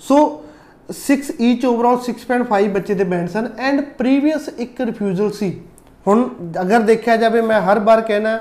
ਸੋ 0.00 0.42
6 0.88 1.32
ਈਚ 1.40 1.64
ਓਵਰਆਲ 1.66 1.96
6.5 2.00 2.68
ਬੱਚੇ 2.68 2.94
ਦੇ 2.94 3.04
ਬੈਂਡ 3.04 3.28
ਸਨ 3.28 3.48
ਐਂਡ 3.58 3.80
ਪ੍ਰੀਵੀਅਸ 3.98 4.48
ਇੱਕ 4.58 4.80
ਰਿਫਿਊਜ਼ਲ 4.80 5.30
ਸੀ। 5.30 5.60
ਹੁਣ 6.06 6.28
ਅਗਰ 6.60 6.80
ਦੇਖਿਆ 6.80 7.16
ਜਾਵੇ, 7.16 7.40
ਮੈਂ 7.40 7.60
ਹਰ 7.60 7.78
ਵਾਰ 7.78 8.00
ਕਹਿਣਾ, 8.00 8.38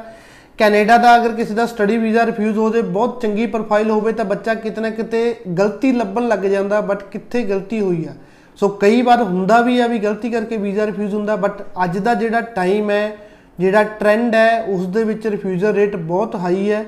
ਕੈਨੇਡਾ 0.57 0.97
ਦਾ 0.97 1.15
ਅਗਰ 1.15 1.31
ਕਿਸੇ 1.31 1.53
ਦਾ 1.53 1.65
ਸਟੱਡੀ 1.65 1.97
ਵੀਜ਼ਾ 1.97 2.25
ਰਿਫਿਊਜ਼ 2.25 2.57
ਹੋ 2.57 2.69
ਜਾਵੇ 2.69 2.81
ਬਹੁਤ 2.81 3.21
ਚੰਗੀ 3.21 3.45
ਪ੍ਰੋਫਾਈਲ 3.45 3.89
ਹੋਵੇ 3.89 4.11
ਤਾਂ 4.11 4.25
ਬੱਚਾ 4.25 4.53
ਕਿਤੇ 4.53 4.81
ਨਾ 4.81 4.89
ਕਿਤੇ 4.89 5.35
ਗਲਤੀ 5.59 5.91
ਲੱਭਣ 5.91 6.27
ਲੱਗ 6.27 6.39
ਜਾਂਦਾ 6.39 6.81
ਬਟ 6.81 7.03
ਕਿੱਥੇ 7.03 7.43
ਗਲਤੀ 7.43 7.79
ਹੋਈ 7.79 8.05
ਆ? 8.05 8.13
ਸੋ 8.55 8.67
ਕਈ 8.69 9.01
ਵਾਰ 9.01 9.21
ਹੁੰਦਾ 9.21 9.61
ਵੀ 9.61 9.79
ਆ 9.79 9.87
ਵੀ 9.87 9.99
ਗਲਤੀ 9.99 10.29
ਕਰਕੇ 10.29 10.57
ਵੀਜ਼ਾ 10.57 10.85
ਰਿਫਿਊਜ਼ 10.85 11.15
ਹੁੰਦਾ 11.15 11.35
ਬਟ 11.35 11.61
ਅੱਜ 11.83 11.97
ਦਾ 11.97 12.13
ਜਿਹੜਾ 12.13 12.41
ਟਾਈਮ 12.41 12.91
ਹੈ, 12.91 13.17
ਜਿਹੜਾ 13.59 13.83
ਟ੍ਰੈਂਡ 13.83 14.35
ਹੈ, 14.35 14.63
ਉਸ 14.63 14.87
ਦੇ 14.87 15.03
ਵਿੱਚ 15.03 15.27
ਰਿਫਿਊਜ਼ਲ 15.27 15.73
ਰੇਟ 15.73 15.95
ਬਹੁਤ 15.95 16.35
ਹਾਈ 16.35 16.71
ਹੈ। 16.71 16.85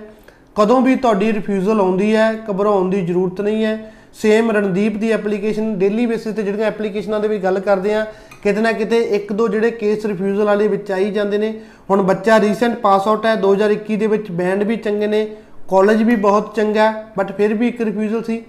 ਕਦੋਂ 0.56 0.82
ਵੀ 0.82 0.96
ਤੁਹਾਡੀ 0.96 1.34
ਰਿਫਿਊਜ਼ਲ 1.34 1.80
ਆਉਂਦੀ 1.80 2.16
ਹੈ, 2.16 2.34
ਘਬਰਾਉਣ 2.52 2.90
ਦੀ 2.90 3.06
ਜ਼ਰੂਰਤ 3.06 3.42
ਨਹੀਂ 3.42 3.66
ਹੈ। 3.66 3.94
ਸੇਮ 4.16 4.52
ਰਣਦੀਪ 4.52 4.98
ਦੀ 4.98 5.12
ਐਪਲੀਕੇਸ਼ਨ 5.12 5.78
ਡੇਲੀ 5.80 6.06
ਬੇਸਿਸ 6.06 6.36
ਤੇ 6.36 6.44
ਜਿਹੜੀਆਂ 6.44 6.68
ਐਪਲੀਕੇਸ਼ਨਾਂ 6.68 7.20
ਦੇ 7.20 7.28
ਵੀ 7.28 7.38
ਗੱਲ 7.38 7.60
ਕਰਦੇ 7.60 7.94
ਆ, 7.94 8.06
ਕਿਤੇ 8.44 8.62
ਨਾ 8.62 8.72
ਕਿਤੇ 8.72 8.98
ਇੱਕ 9.16 9.34
ਦੋ 9.34 9.48
ਜਿਹੜੇ 9.48 9.72
ਕੇਸ 9.72 10.06
ਰਿਫਿਊਜ਼ਲ 10.06 10.44
ਵਾਲੇ 10.44 10.68
ਵਿੱਚ 10.68 10.92
ਆਈ 10.92 11.10
ਜਾਂਦੇ 11.12 11.38
ਨੇ। 11.38 11.54
ਹੁਣ 11.90 12.02
ਬੱਚਾ 12.02 12.40
ਰੀਸੈਂਟ 12.40 12.76
ਪਾਸ 12.76 13.08
ਆਊਟ 13.08 13.26
ਹੈ 13.26 13.36
2021 13.36 13.98
ਦੇ 13.98 14.08
ਵਿੱਚ 14.08 14.32
ਬੈਂਡ 14.32 14.64
ਵੀ 14.64 14.76
ਚੰਗੇ 14.76 15.08
ਨੇ 15.08 15.26
ਕਾਲਜ 15.70 16.04
ਵੀ 16.04 16.16
ਬਹੁਤ 16.16 16.56
ਚੰਗਾ 16.56 16.92
ਬਟ 17.18 17.32
ਫਿਰ 17.32 17.54
ਵੀ 17.54 17.68
ਇੱਕ 17.68 17.82
ਰਿਫਿਊਜ਼ਲ 17.82 18.24
ਸੀ। 18.24 18.42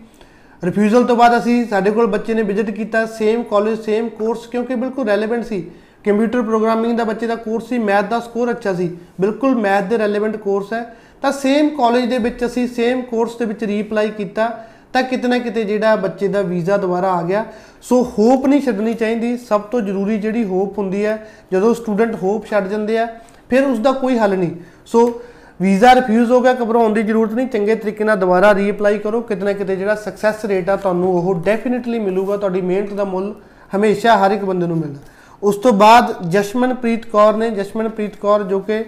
ਰਿਫਿਊਜ਼ਲ 0.63 1.05
ਤੋਂ 1.05 1.17
ਬਾਅਦ 1.17 1.39
ਅਸੀਂ 1.39 1.65
ਸਾਡੇ 1.67 1.91
ਕੋਲ 1.91 2.07
ਬੱਚੇ 2.07 2.35
ਨੇ 2.35 2.43
ਵਿਜ਼ਿਟ 2.43 2.71
ਕੀਤਾ 2.71 3.05
ਸੇਮ 3.07 3.43
ਕਾਲਜ 3.43 3.81
ਸੇਮ 3.81 4.09
ਕੋਰਸ 4.09 4.47
ਕਿਉਂਕਿ 4.47 4.75
ਬਿਲਕੁਲ 4.75 5.07
ਰੈਲੇਵੈਂਟ 5.07 5.45
ਸੀ। 5.45 5.61
ਕੰਪਿਊਟਰ 6.05 6.43
ਪ੍ਰੋਗਰਾਮਿੰਗ 6.43 6.97
ਦਾ 6.99 7.05
ਬੱਚੇ 7.05 7.27
ਦਾ 7.27 7.35
ਕੋਰਸ 7.35 7.69
ਸੀ 7.69 7.79
ਮੈਥ 7.79 8.05
ਦਾ 8.05 8.21
ਸਕੋਰ 8.21 8.51
ਅੱਛਾ 8.51 8.73
ਸੀ। 8.75 8.89
ਬਿਲਕੁਲ 9.21 9.55
ਮੈਥ 9.55 9.85
ਦੇ 9.85 9.99
ਰੈਲੇਵੈਂਟ 9.99 10.37
ਕੋਰਸ 10.37 10.73
ਹੈ। 10.73 10.83
ਤਾਂ 11.23 11.33
ਸੇਮ 11.33 11.69
ਕਾਲਜ 11.69 12.05
ਦੇ 12.05 12.19
ਵਿੱਚ 12.19 12.45
ਅਸੀਂ 12.45 12.67
ਸੇਮ 12.69 13.01
ਕੋਰਸ 13.03 13.37
ਦੇ 13.37 13.45
ਵਿੱਚ 13.45 13.65
ਰੀਅਪਲਾਈ 13.65 14.09
ਕੀਤਾ। 14.09 14.49
ਤਾਂ 14.93 15.03
ਕਿਤੇ 15.03 15.29
ਨਾ 15.29 15.39
ਕਿਤੇ 15.39 15.65
ਜਿਹੜਾ 15.65 15.95
ਬੱਚੇ 15.97 16.29
ਦਾ 16.29 16.43
ਵੀਜ਼ਾ 16.43 16.77
ਦੁਬਾਰਾ 16.77 17.13
ਆ 17.13 17.23
ਗਿਆ। 17.23 17.45
ਸੋ 17.83 18.03
ਹੋਪ 18.19 18.47
ਨਹੀਂ 18.47 18.61
ਛੱਡਣੀ 18.61 18.95
ਚਾਹੀਦੀ। 18.95 19.37
ਸਭ 19.39 19.61
ਤੋਂ 19.63 19.81
ਜ਼ਰੂਰੀ 19.81 20.19
ਜਿਹੜੀ 20.19 20.45
ਹੋਪ 20.45 20.79
ਹੁੰਦੀ 20.79 21.05
ਹੈ, 21.05 21.29
ਜਦੋਂ 21.53 21.75
ਸਟੂਡੈਂਟ 21.75 22.15
ਹੋਪ 22.23 22.47
ਛੱਡ 22.47 22.69
ਜਾਂਦੇ 22.69 22.99
ਆ, 22.99 23.07
ਫਿਰ 23.49 23.65
ਉਸ 23.65 23.79
ਦਾ 23.79 23.93
ਕੋਈ 23.93 24.19
ਹੱਲ 24.19 24.37
ਨਹੀਂ। 24.39 24.51
ਸੋ 24.87 25.21
ਵੀਜ਼ਾ 25.61 25.95
ਰਿਫਿਊਜ਼ 25.95 26.31
ਹੋ 26.33 26.41
ਗਿਆ, 26.41 26.53
ਘਬਰਾਉਣ 26.55 26.93
ਦੀ 26.95 27.03
ਜ਼ਰੂਰਤ 27.03 27.33
ਨਹੀਂ। 27.33 27.47
ਚੰਗੇ 27.47 27.75
ਤਰੀਕੇ 27.75 28.05
ਨਾਲ 28.05 28.17
ਦੁਬਾਰਾ 28.17 28.55
ਰੀਅਪਲਾਈ 28.55 28.99
ਕਰੋ। 28.99 29.21
ਕਿਤੇ 29.21 29.45
ਨਾ 29.45 29.53
ਕਿਤੇ 29.53 29.77
ਜਿਹੜਾ 29.77 29.95
ਸਕਸੈਸ 29.95 30.45
ਰੇਟ 30.45 30.69
ਆ, 30.71 30.77
ਤੁਹਾਨੂੰ 30.77 31.13
ਉਹ 31.13 31.35
ਡੈਫੀਨਿਟਲੀ 31.45 31.99
ਮਿਲੂਗਾ। 31.99 32.37
ਤੁਹਾਡੀ 32.37 32.61
ਮਿਹਨਤ 32.61 32.93
ਦਾ 32.93 33.05
ਮੁੱਲ 33.05 33.35
ਹਮੇਸ਼ਾ 33.77 34.17
ਹਰ 34.17 34.31
ਇੱਕ 34.31 34.45
ਬੰਦੇ 34.45 34.67
ਨੂੰ 34.67 34.77
ਮਿਲਦਾ। 34.77 35.01
ਉਸ 35.43 35.57
ਤੋਂ 35.57 35.73
ਬਾਅਦ 35.73 36.15
ਜਸ਼ਮਨਪ੍ਰੀਤ 36.29 37.07
ਕੌਰ 37.07 37.37
ਨੇ, 37.37 37.51
ਜਸ਼ਮਨਪ੍ਰੀਤ 37.51 38.17
ਕੌਰ 38.17 38.43
ਜੋ 38.43 38.61
ਕਿ 38.61 38.85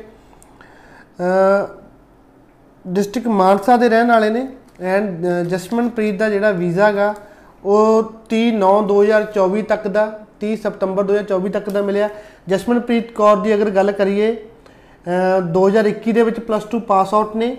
ਡਿਸਟ੍ਰਿਕਟ 2.84 3.28
ਮਾਨਸਾ 3.28 3.76
ਦੇ 3.76 3.88
ਰਹਿਣ 3.88 4.08
ਵਾਲੇ 4.08 4.30
ਨੇ 4.30 4.46
ਐਂਡ 4.80 5.26
ਜਸਮਨਪ੍ਰੀਤ 5.48 6.18
ਦਾ 6.18 6.28
ਜਿਹੜਾ 6.28 6.50
ਵੀਜ਼ਾ 6.50 6.86
ਹੈਗਾ 6.86 7.14
ਉਹ 7.64 8.12
30 8.30 8.50
9 8.50 8.68
2024 8.88 9.62
ਤੱਕ 9.62 9.88
ਦਾ 9.88 10.20
30 10.40 10.56
ਸਤੰਬਰ 10.56 11.04
2024 11.04 11.50
ਤੱਕ 11.50 11.70
ਦਾ 11.70 11.82
ਮਿਲਿਆ। 11.82 12.08
ਜਸਮਨਪ੍ਰੀਤ 12.48 13.12
ਕੌਰ 13.12 13.36
ਦੀ 13.36 13.54
ਅਗਰ 13.54 13.70
ਗੱਲ 13.70 13.92
ਕਰੀਏ 13.92 14.36
ਅ, 15.06 15.40
2021 15.40 16.12
ਦੇ 16.12 16.22
ਵਿੱਚ 16.22 16.40
ਪਲੱਸ 16.40 16.64
2 16.74 16.80
ਪਾਸ 16.80 17.14
ਆਊਟ 17.14 17.36
ਨੇ। 17.36 17.56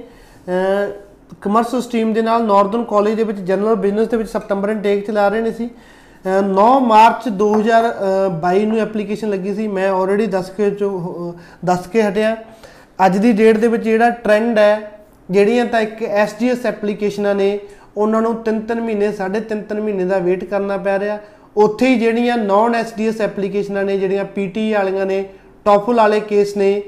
ਕਮਰਸ 1.41 1.75
ਸਟਰੀਮ 1.75 2.13
ਦੇ 2.13 2.21
ਨਾਲ 2.21 2.43
ਨਾਰਥਰਨ 2.45 2.83
ਕਾਲਜ 2.83 3.13
ਦੇ 3.13 3.23
ਵਿੱਚ 3.23 3.39
ਜਨਰਲ 3.39 3.75
ਬਿਜ਼ਨਸ 3.75 4.07
ਦੇ 4.07 4.17
ਵਿੱਚ 4.17 4.29
ਸਤੰਬਰ 4.29 4.69
ਇਨਟੇਕ 4.69 5.07
ਚਲਾ 5.07 5.27
ਰਹੇ 5.27 5.41
ਨੇ 5.41 5.51
ਸੀ। 5.51 5.69
ਅ, 6.25 6.41
9 6.41 6.79
ਮਾਰਚ 6.79 7.29
2022 7.29 8.65
ਨੂੰ 8.65 8.79
ਐਪਲੀਕੇਸ਼ਨ 8.79 9.29
ਲੱਗੀ 9.29 9.53
ਸੀ। 9.53 9.67
ਮੈਂ 9.67 9.89
ਆਲਰੇਡੀ 9.91 10.25
ਦੱਸ 10.27 10.49
ਕੇ 10.49 10.69
ਜੋ 10.69 10.89
ਅ, 10.99 11.39
ਦੱਸ 11.65 11.87
ਕੇ 11.87 12.01
ਹਟਿਆ। 12.01 12.35
ਅੱਜ 13.05 13.17
ਦੀ 13.17 13.31
ਡੇਟ 13.31 13.57
ਦੇ 13.57 13.67
ਵਿੱਚ 13.67 13.83
ਜਿਹੜਾ 13.83 14.09
ਟ੍ਰੈਂਡ 14.09 14.57
ਹੈ 14.57 15.00
ਜਿਹੜੀਆਂ 15.29 15.65
ਤਾਂ 15.65 15.81
ਇੱਕ 15.81 16.03
ਐਸਡੀਐਸ 16.03 16.65
ਐਪਲੀਕੇਸ਼ਨਾਂ 16.65 17.35
ਨੇ, 17.35 17.59
ਉਹਨਾਂ 17.97 18.21
ਨੂੰ 18.21 18.33
3-3 18.43 18.79
ਮਹੀਨੇ 18.79 19.11
3.5 19.13 19.79
ਮਹੀਨੇ 19.79 20.05
ਦਾ 20.05 20.17
ਵੇਟ 20.19 20.43
ਕਰਨਾ 20.45 20.77
ਪੈ 20.77 20.97
ਰਿਹਾ। 20.99 21.19
ਉੱਥੇ 21.55 21.87
ਹੀ 21.87 21.99
ਜਿਹੜੀਆਂ 21.99 22.37
ਨਾਨ 22.37 22.75
ਐਸਡੀਐਸ 22.75 23.21
ਐਪਲੀਕੇਸ਼ਨਾਂ 23.21 23.83
ਨੇ, 23.83 23.97
ਜਿਹੜੀਆਂ 23.97 24.25
ਪੀਟੀ 24.25 24.71
ਵਾਲੀਆਂ 24.73 25.05
ਨੇ 25.05 25.23
ਟੋਫਲ 25.65 25.95
ਵਾਲੇ 25.95 26.19
ਕੇਸ 26.21 26.55
ਨੇ, 26.57 26.81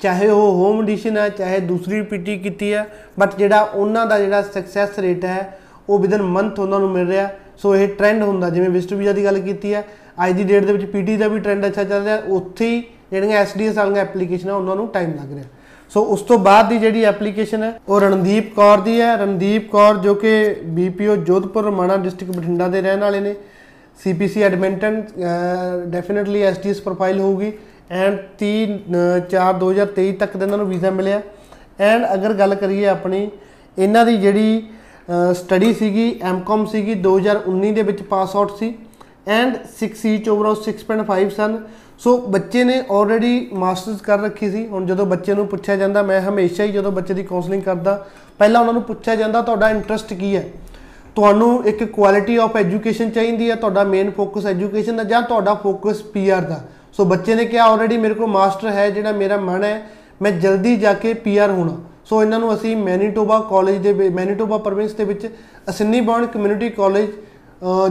ਚਾਹੇ 0.00 0.28
ਉਹ 0.28 0.52
ਹੋਮ 0.54 0.80
ਐਡੀਸ਼ਨ 0.82 1.16
ਹੈ 1.16 1.28
ਚਾਹੇ 1.28 1.58
ਦੂਸਰੀ 1.60 2.00
ਪੀਟੀ 2.02 2.36
ਕੀਤੀ 2.38 2.72
ਹੈ 2.74 2.86
ਬਟ 3.18 3.36
ਜਿਹੜਾ 3.38 3.60
ਉਹਨਾਂ 3.62 4.06
ਦਾ 4.06 4.18
ਜਿਹੜਾ 4.18 4.42
ਸਕਸੈਸ 4.44 4.98
ਰੇਟ 4.98 5.24
ਹੈ, 5.24 5.58
ਉਹ 5.88 5.98
ਵਿਦਨ 5.98 6.22
ਮੰਥ 6.24 6.58
ਉਹਨਾਂ 6.58 6.78
ਨੂੰ 6.80 6.90
ਮਿਲ 6.90 7.06
ਰਿਹਾ। 7.06 7.28
ਸੋ 7.56 7.74
ਇਹ 7.76 7.88
ਟ੍ਰੈਂਡ 7.88 8.22
ਹੁੰਦਾ, 8.22 8.50
ਜਿਵੇਂ 8.50 8.68
ਵਿਜ਼ਟਰ 8.70 8.96
ਵੀਜ਼ਾ 8.96 9.12
ਦੀ 9.12 9.24
ਗੱਲ 9.24 9.38
ਕੀਤੀ 9.40 9.74
ਹੈ 9.74 9.84
ਅੱਜ 10.24 10.32
ਦੀ 10.32 10.44
ਡੇਟ 10.44 10.64
ਦੇ 10.64 10.72
ਵਿੱਚ 10.72 10.84
ਪੀਟੀ 10.84 11.16
ਦਾ 11.16 11.28
ਵੀ 11.28 11.40
ਟ੍ਰੈਂਡ 11.40 11.66
ਅੱਛਾ 11.66 11.84
ਚੱਲ 11.84 12.02
ਰਿਹਾ। 12.04 12.16
ਉੱਥੇ 12.28 12.66
ਹੀ 12.66 12.82
ਜਿਹੜੀਆਂ 13.10 13.38
ਐਸਡੀਐਸ 13.38 13.76
ਵਾਲੀਆਂ 13.76 14.02
ਐਪਲੀਕੇਸ਼ਨਾਂ 14.02 14.54
ਉਹਨਾਂ 14.54 14.76
ਨੂੰ 14.76 14.88
ਟਾਈਮ 14.88 15.10
ਲੱਗ 15.12 15.32
ਰਿਹਾ। 15.32 15.44
ਸੋ 15.90 16.00
ਉਸ 16.04 16.20
ਤੋਂ 16.22 16.38
ਬਾਅਦ 16.38 16.68
ਦੀ 16.68 16.78
ਜਿਹੜੀ 16.78 17.02
ਐਪਲੀਕੇਸ਼ਨ 17.04 17.62
ਹੈ, 17.62 17.72
ਉਹ 17.88 18.00
ਰਣਦੀਪ 18.00 18.54
ਕੌਰ 18.54 18.80
ਦੀ 18.80 19.00
ਹੈ। 19.00 19.16
ਰਣਦੀਪ 19.16 19.70
ਕੌਰ 19.70 19.96
ਜੋ 19.96 20.14
ਕਿ 20.14 20.32
ਬੀਪੀਓ 20.74 21.16
ਜੋਧਪੁਰ 21.16 21.64
ਰਮਾਣਾ 21.64 21.96
ਡਿਸਟ੍ਰਿਕਟ 21.96 22.36
ਬਠਿੰਡਾ 22.36 22.68
ਦੇ 22.68 22.80
ਰਹਿਣ 22.82 23.00
ਵਾਲੇ 23.00 23.20
ਨੇ। 23.20 23.34
CPC 24.00 24.42
Edmonton 24.42 25.02
definitely 25.86 26.42
SDS 26.42 26.80
profile 26.80 27.20
ਹੋਊਗੀ। 27.20 27.52
ਐਂਡ 27.92 28.18
30 28.38 28.66
4 29.30 29.52
2023 29.54 30.12
ਤੱਕ 30.18 30.36
ਦਾ 30.36 30.44
ਇਹਨਾਂ 30.44 30.58
ਨੂੰ 30.58 30.66
ਵੀਜ਼ਾ 30.68 30.90
ਮਿਲਿਆ। 30.90 31.20
ਐਂਡ 31.80 32.06
ਅਗਰ 32.14 32.32
ਗੱਲ 32.34 32.54
ਕਰੀਏ 32.54 32.86
ਆਪਣੀ, 32.86 33.28
ਇਹਨਾਂ 33.78 34.04
ਦੀ 34.06 34.16
ਜਿਹੜੀ 34.16 34.62
ਸਟੱਡੀ 35.34 35.72
ਸੀਗੀ 35.74 36.08
ਐਮਕਾਮ 36.22 36.64
ਸੀਗੀ 36.66 36.94
2019 37.02 37.72
ਦੇ 37.72 37.82
ਵਿੱਚ 37.82 38.02
ਪਾਸ 38.02 38.36
ਆਊਟ 38.36 38.56
ਸੀ। 38.58 38.74
ਐਂਡ 39.28 39.56
6 39.76 40.08
ਈਚ 40.08 40.28
ਓਵਰਆਲ 40.28 40.56
6.5 40.64 41.30
ਸਨ। 41.36 41.58
ਸੋ 42.04 42.18
ਬੱਚੇ 42.18 42.64
ਨੇ 42.64 42.84
ਆਲਰੇਡੀ 42.90 43.48
ਮਾਸਟਰਸ 43.52 44.00
ਕਰ 44.00 44.20
ਰੱਖੀ 44.20 44.50
ਸੀ। 44.50 44.66
ਹੁਣ 44.66 44.86
ਜਦੋਂ 44.86 45.06
ਬੱਚੇ 45.06 45.34
ਨੂੰ 45.34 45.46
ਪੁੱਛਿਆ 45.46 45.76
ਜਾਂਦਾ, 45.76 46.02
ਮੈਂ 46.02 46.20
ਹਮੇਸ਼ਾ 46.20 46.64
ਹੀ 46.64 46.72
ਜਦੋਂ 46.72 46.92
ਬੱਚੇ 46.92 47.14
ਦੀ 47.14 47.22
ਕਾਉਂਸਲਿੰਗ 47.22 47.62
ਕਰਦਾ, 47.62 48.06
ਪਹਿਲਾਂ 48.38 48.60
ਉਹਨਾਂ 48.60 48.72
ਨੂੰ 48.72 48.82
ਪੁੱਛਿਆ 48.82 49.16
ਜਾਂਦਾ, 49.16 49.42
ਤੁਹਾਡਾ 49.42 49.70
ਇੰਟਰਸਟ 49.70 50.14
ਕੀ 50.14 50.36
ਹੈ? 50.36 50.48
ਤੁਹਾਨੂੰ 51.16 51.66
ਇੱਕ 51.66 51.84
ਕੁਆਲਿਟੀ 51.84 52.36
ਆਫ 52.36 52.56
ਐਜੂਕੇਸ਼ਨ 52.56 53.10
ਚਾਹੀਦੀ 53.10 53.50
ਹੈ, 53.50 53.54
ਤੁਹਾਡਾ 53.54 53.84
ਮੇਨ 53.84 54.10
ਫੋਕਸ 54.10 54.46
ਐਜੂਕੇਸ਼ਨ 54.46 54.96
ਦਾ 54.96 55.04
ਜਾਂ 55.04 55.22
ਤੁਹਾਡਾ 55.22 55.54
ਫੋਕਸ 55.54 56.02
ਪੀਆਰ 56.02 56.42
ਦਾ। 56.42 56.60
ਸੋ 56.92 57.04
ਬੱਚੇ 57.04 57.34
ਨੇ 57.34 57.44
ਕਿਹਾ 57.44 57.64
ਆਲਰੇਡੀ 57.64 57.96
ਮੇਰੇ 57.96 58.14
ਕੋਲ 58.14 58.26
ਮਾਸਟਰ 58.26 58.68
ਹੈ, 58.68 58.90
ਜਿਹੜਾ 58.90 59.12
ਮੇਰਾ 59.12 59.36
ਮਨ 59.36 59.64
ਹੈ, 59.64 59.86
ਮੈਂ 60.22 60.30
ਜਲਦੀ 60.30 60.76
ਜਾ 60.76 60.92
ਕੇ 60.92 61.14
ਪੀਆਰ 61.14 61.50
ਹੋਣਾ। 61.50 61.76
ਸੋ 62.04 62.22
ਇਹਨਾਂ 62.22 62.38
ਨੂੰ 62.38 62.54
ਅਸੀਂ 62.54 62.76
ਮੈਨੀਟੋਬਾ 62.76 63.46
ਕਾਲਜ 63.50 63.76
ਦੇ 63.76 63.92
ਵਿੱਚ- 63.92 64.16
ਮੈਨੀਟੋਬਾ 64.16 64.58
ਪ੍ਰੋਵਿੰਸ 64.58 64.92
ਦੇ 64.92 65.04
ਵਿੱਚ 65.04 65.36
ਅਸਿੰਨੀ 65.68 66.00
ਬੌਂਡ 66.00 66.26
ਕਮਿਊਨਿਟੀ 66.26 66.68
ਕਾਲਜ 66.68 67.06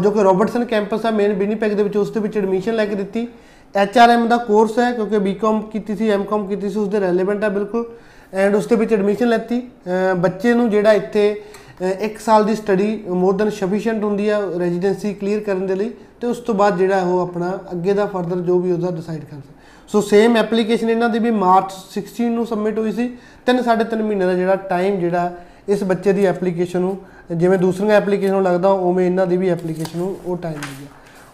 ਜੋ 0.02 0.12
ਕਿ 0.12 0.24
ਰੋਬਰਟਸਨ 0.24 0.66
ਕੈਂਪਸ 0.66 1.06
ਆ 1.06 1.12
ਮੇਨ 1.12 1.34
ਵਿਨੀਪੈਗ 1.34 1.72
ਦੇ 1.72 1.84
ਵਿੱਚ, 1.84 1.98
ਉਸ 1.98 2.12
ਦੇ 2.12 2.20
ਵਿੱਚ 2.20 2.38
ਐਡਮਿਸ਼ਨ 2.38 2.76
ਲੈ 2.76 2.86
ਕੇ 2.86 2.96
ਦਿੱਤੀ। 2.96 3.28
ਐਚਆਰਐਮ 3.76 4.28
ਦਾ 4.28 4.38
ਕੋਰਸ 4.38 4.80
ਹੈ 4.80 4.92
ਕਿਉਂਕਿ 4.92 5.20
ਬੀਕਾਮ 5.20 5.62
ਕੀਤੀ 5.62 5.96
ਸੀ 5.96 6.10
ਐਮਕਾਮ 6.10 6.48
ਕੀਤੀ 6.48 6.70
ਸੀ 6.70 6.80
ਉਸ 6.80 6.88
ਦੇ 6.88 7.00
ਰੈਲੇਵੈਂਟ 7.00 7.44
ਹੈ 7.44 7.50
ਬਿਲਕੁਲ। 7.50 7.86
ਐਂਡ 8.34 8.56
ਉਸ 8.56 8.68
ਦੇ 8.68 8.76
ਵਿੱਚ 8.76 8.94
ਐਡਮਿਸ਼ਨ 8.94 9.28
ਲੈਤੀ। 9.28 9.60
ਅਹ 9.60 10.16
ਬੱਚੇ 10.16 10.54
ਨੂੰ 10.54 10.70
ਜਿਹੜਾ 10.70 10.94
ਇੱਥੇ, 10.94 11.44
ਅਹ 11.82 11.86
ਇੱਕ 11.86 12.20
ਸਾਲ 12.20 12.46
ਦੀ 12.46 12.56
ਸਟੱਡੀ 12.56 13.04
ਮੋਰ 13.08 13.34
ਦੈਨ 13.34 13.50
ਸਫੀਸ਼ੀਐਂਟ 13.50 14.04
ਹੁੰਦੀ 14.04 14.30
ਆ 14.30 14.42
ਰੈਜ਼ੀਡੈਂਸੀ 14.60 15.14
ਕਲੀਅਰ 15.14 15.40
ਕਰਨ 15.40 15.68
ਦੇ 15.68 15.76
ਲਈ, 15.76 15.92
ਤੇ 16.22 16.28
ਉਸ 16.28 16.38
ਤੋਂ 16.38 16.56
ਬਾਅਦ 16.56 16.78
ਜਿਹੜਾ 16.78 17.02
ਉਹ 17.02 17.20
ਆਪਣਾ 17.20 17.60
ਅੱਗੇ 17.72 17.94
ਦਾ 17.94 18.06
ਫਰਦਰ 18.06 18.36
ਜੋ 18.36 18.60
ਵੀ 18.60 18.72
ਉਹਦਾ 18.72 18.92
ਡਿਸਾਈਡ 18.92 19.20
ਕਰ 19.20 19.30
ਸਕਦਾ। 19.30 19.54
ਸੋ 19.88 20.02
ਸੇਮ 20.02 20.38
ਐਪਲੀਕੇਸ਼ਨ 20.38 20.90
ਇਹਨਾਂ 20.90 21.10
ਦੀ 21.10 21.20
ਵੀ 21.20 21.32
ਮਾਰਚ 21.32 21.72
16 21.94 22.30
ਨੂੰ 22.30 22.48
ਸਬਮਿਟ 22.48 22.80
ਹੋਈ 22.80 22.92
ਸੀ। 22.92 23.18
ਤਿੰਨ 23.46 23.64
ਸਾਢੇ 23.64 23.84
ਤਿੰਨ 23.84 24.04
ਮਹੀਨੇ 24.04 24.26
ਦਾ 24.26 24.34
ਜਿਹੜਾ 24.34 24.56
ਟਾਈਮ 24.56 25.00
ਜਿਹੜਾ 25.00 25.38
ਇਸ 25.70 25.84
ਬੱਚੇ 25.84 26.14
ਦੀ 26.14 26.26
ਐਪਲੀਕੇਸ਼ਨ 26.26 26.80
ਨੂੰ, 26.80 26.98
ਜਿਵੇਂ 27.38 27.58
ਦੂਸਰੀਆਂ 27.58 27.92
ਐਪਲੀਕੇਸ਼ਨ 27.92 28.34
ਨੂੰ 28.34 28.44
ਲੱਗਦਾ, 28.44 28.70
ਉਵੇਂ 28.70 29.06
ਇਹਨਾਂ 29.06 29.28
ਦੀ 29.28 29.38
ਵੀ 29.38 29.50
ਐਪਲੀਕੇਸ਼ਨ 29.50 30.00
ਨੂੰ 30.00 30.16
ਉਹ 30.26 30.38
ਟਾਈਮ 30.38 30.56
ਲੱਗਿਆ 30.56 30.88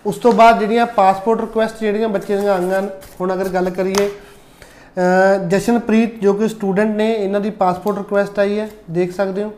ਉਸ 0.05 0.15
ਤੋਂ 0.15 0.33
ਬਾਅਦ 0.33 0.59
ਜਿਹੜੀਆਂ 0.59 0.85
ਪਾਸਪੋਰਟ 0.85 1.41
ਰਿਕੁਐਸਟ 1.41 1.75
ਜਿਹੜੀਆਂ 1.79 2.09
ਬੱਚੇ 2.09 2.37
ਦੀਆਂ 2.37 2.53
ਆਈਆਂ 2.53 2.79
ਹਨ, 2.79 2.89
ਹੁਣ 3.21 3.33
ਅਗਰ 3.33 3.49
ਗੱਲ 3.49 3.69
ਕਰੀਏ, 3.69 4.09
ਅਹ, 4.09 5.47
ਜਸ਼ਨਪ੍ਰੀਤ 5.47 6.19
ਜੋ 6.19 6.33
ਕਿ 6.33 6.47
ਸਟੂਡੈਂਟ 6.47 6.95
ਨੇ, 6.95 7.13
ਇਹਨਾਂ 7.13 7.41
ਦੀ 7.41 7.49
ਪਾਸਪੋਰਟ 7.49 7.97
ਰਿਕੁਐਸਟ 7.97 8.39
ਆਈ 8.39 8.59
ਹੈ, 8.59 8.69
ਦੇਖ 8.91 9.15
ਸਕਦੇ 9.15 9.43
ਹੋ। 9.43 9.53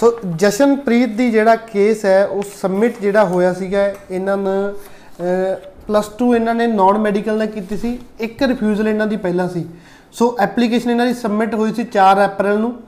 ਸੋ 0.00 0.18
ਜਸ਼ਨਪ੍ਰੀਤ 0.36 1.08
ਦੀ 1.08 1.30
ਜਿਹੜਾ 1.30 1.56
ਕੇਸ 1.56 2.04
ਹੈ, 2.04 2.26
ਉਹ 2.26 2.42
ਸਬਮਿਟ 2.62 3.00
ਜਿਹੜਾ 3.00 3.24
ਹੋਇਆ 3.24 3.54
ਸੀਗਾ, 3.54 3.92
ਇਹਨਾਂ 4.10 4.36
ਨੂੰ 4.36 4.74
ਪਲੱਸ 5.86 6.08
2 6.08 6.34
ਇਹਨਾਂ 6.34 6.54
ਨੇ 6.54 6.66
ਨਾਨ 6.66 6.98
ਮੈਡੀਕਲ 6.98 7.38
ਨਾਲ 7.38 7.46
ਕੀਤੀ 7.46 7.76
ਸੀ, 7.76 7.98
ਇੱਕ 8.20 8.42
ਰਿਫਿਊਜ਼ਲ 8.42 8.88
ਇਹਨਾਂ 8.88 9.06
ਦੀ 9.06 9.16
ਪਹਿਲਾਂ 9.16 9.48
ਸੀ। 9.48 9.66
ਸੋ 10.12 10.36
ਐਪਲੀਕੇਸ਼ਨ 10.40 10.90
ਇਹਨਾਂ 10.90 11.06
ਦੀ 11.06 11.14
ਸਬਮਿਟ 11.14 11.54
ਹੋਈ 11.54 11.72
ਸੀ 11.72 11.84
4 11.84 12.26
ਅਪ੍ਰੈਲ 12.26 12.58
ਨੂੰ। 12.58 12.80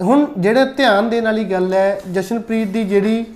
ਹੁਣ, 0.00 0.26
ਜਿਹੜੇ 0.38 0.64
ਧਿਆਨ 0.64 1.10
ਦੇਣ 1.10 1.24
ਵਾਲੀ 1.24 1.44
ਗੱਲ 1.44 1.74
ਹੈ, 1.74 2.00
ਜਸ਼ਨਪ੍ਰੀਤ 2.12 2.68
ਦੀ 2.68 2.84
ਜਿਹੜੀ 2.84 3.26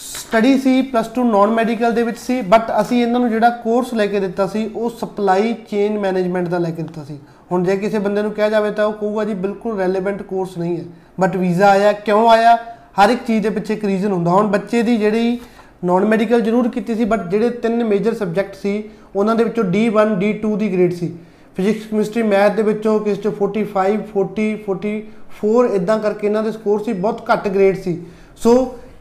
ਸਟੱਡੀ 0.00 0.56
ਸੀ 0.58 0.80
ਪਲੱਸ 0.82 1.08
2 1.18 1.24
ਨਾਨ 1.24 1.50
ਮੈਡੀਕਲ 1.50 1.92
ਦੇ 1.92 2.02
ਵਿੱਚ 2.02 2.18
ਸੀ 2.18 2.40
ਬਟ 2.42 2.70
ਅਸੀਂ 2.80 3.00
ਇਹਨਾਂ 3.02 3.20
ਨੂੰ 3.20 3.28
ਜਿਹੜਾ 3.30 3.48
ਕੋਰਸ 3.64 3.92
ਲੈ 3.94 4.06
ਕੇ 4.06 4.20
ਦਿੱਤਾ 4.20 4.46
ਸੀ, 4.46 4.70
ਉਹ 4.74 4.90
ਸਪਲਾਈ 4.90 5.52
ਚੇਨ 5.70 5.98
ਮੈਨੇਜਮੈਂਟ 5.98 6.48
ਦਾ 6.48 6.58
ਲੈ 6.58 6.70
ਕੇ 6.70 6.82
ਦਿੱਤਾ 6.82 7.04
ਸੀ। 7.04 7.18
ਹੁਣ 7.52 7.64
ਜੇ 7.64 7.76
ਕਿਸੇ 7.76 7.98
ਬੰਦੇ 7.98 8.22
ਨੂੰ 8.22 8.32
ਕਿਹਾ 8.32 8.48
ਜਾਵੇ 8.48 8.70
ਤਾਂ 8.70 8.86
ਉਹ 8.86 8.92
ਕਹੂਗਾ, 8.92 9.24
ਜੀ, 9.24 9.34
ਬਿਲਕੁਲ 9.34 9.78
ਰੈਲੇਵੈਂਟ 9.78 10.22
ਕੋਰਸ 10.22 10.56
ਨਹੀਂ 10.58 10.76
ਹੈ। 10.76 10.84
ਬਟ 11.20 11.36
ਵੀਜ਼ਾ 11.36 11.68
ਆਇਆ, 11.70 11.92
ਕਿਉਂ 11.92 12.28
ਆਇਆ? 12.28 12.56
ਹਰ 13.00 13.10
ਇੱਕ 13.10 13.24
ਚੀਜ਼ 13.26 13.42
ਦੇ 13.42 13.50
ਪਿੱਛੇ 13.50 13.74
ਇੱਕ 13.74 13.84
ਰੀਜ਼ਨ 13.84 14.12
ਹੁੰਦਾ। 14.12 14.30
ਹੁਣ 14.30 14.46
ਬੱਚੇ 14.46 14.82
ਦੀ 14.82 14.96
ਜਿਹੜੀ 14.96 15.38
ਨਾਨ 15.84 16.04
ਮੈਡੀਕਲ 16.04 16.40
ਜ਼ਰੂਰ 16.40 16.68
ਕੀਤੀ 16.68 16.94
ਸੀ 16.94 17.04
ਬਟ 17.04 17.28
ਜਿਹੜੇ 17.28 17.50
ਤਿੰਨ 17.50 17.84
ਮੇਜਰ 17.84 18.14
ਸਬਜੈਕਟ 18.14 18.54
ਸੀ, 18.54 18.82
ਉਹਨਾਂ 19.16 19.34
ਦੇ 19.36 19.44
ਵਿੱਚੋਂ 19.44 19.64
D1 19.64 20.14
D2 20.16 20.56
ਦੀ 20.56 20.72
ਗ੍ਰੇਡ 20.72 20.92
ਸੀ। 20.92 21.12
ਫਿਜ਼ਿਕਸ 21.56 21.86
ਕੈਮਿਸਟਰੀ 21.86 22.22
ਮੈਥ 22.22 22.56
ਦੇ 22.56 22.62
ਵਿੱਚੋਂ 22.62 22.98
ਕਿਸੇ 23.00 23.22
ਚ 23.22 23.28
45 23.38 23.96
40 24.12 24.54
44 24.66 25.66
ਇਦਾਂ 25.74 25.98
ਕਰਕੇ 25.98 26.26
ਇਹਨਾਂ 26.26 26.42
ਦੇ 26.42 26.52
ਸਕੋਰ 26.52 26.82
ਸੀ, 26.82 26.92
ਬਹੁਤ 26.92 27.30
ਘੱਟ 27.32 27.48
ਗ੍ਰੇਡ 27.48 27.82
ਸੀ। 27.82 28.00
ਸੋ 28.36 28.52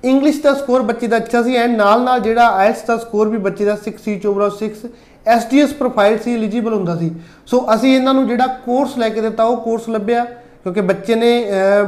ਇੰਗਲਿਸ਼ 0.04 0.42
ਦਾ 0.42 0.54
ਸਕੋਰ 0.54 0.82
ਬੱਚੇ 0.82 1.08
ਦਾ 1.08 1.18
ਅੱਛਾ 1.18 1.42
ਸੀ 1.44 1.56
ਐਂਡ 1.56 1.76
ਨਾਲ 1.78 2.02
ਨਾਲ 2.04 2.20
ਜਿਹੜਾ 2.20 2.48
ਆਇਲਸ 2.58 2.84
ਦਾ 2.88 2.98
ਸਕੋਰ 2.98 3.30
ਵੀ 3.30 3.38
ਬੱਚੇ 3.48 3.66
ਦਾ 3.66 3.78
6 3.86 3.92
ਸੀ 4.04 4.20
ਓਵਰਆਲ 4.28 4.52
6 4.60 4.92
ਐਸਡੀਐਸ 5.26 5.74
ਪ੍ਰੋਫਾਈਲ 5.80 6.18
ਸੀ 6.20 6.34
ਐਲੀਜੀਬਲ 6.34 6.74
ਹੁੰਦਾ 6.74 6.96
ਸੀ। 6.96 7.10
ਸੋ 7.46 7.60
ਅਸੀਂ 7.74 7.96
ਇਹਨਾਂ 7.96 8.14
ਨੂੰ 8.14 8.28
ਜਿਹੜਾ 8.28 8.46
ਕੋਰਸ 8.66 8.98
ਲੈ 8.98 9.10
ਕੇ 9.10 9.22
ਦਿੱਤਾ, 9.22 9.44
ਉਹ 9.44 9.58
ਕੋਰਸ 9.58 9.90
ਲੱਭਿਆ, 9.90 10.24
ਕਿਉਂਕਿ 10.64 10.82
ਬੱਚੇ 10.84 11.16
ਨੇ 11.16 11.32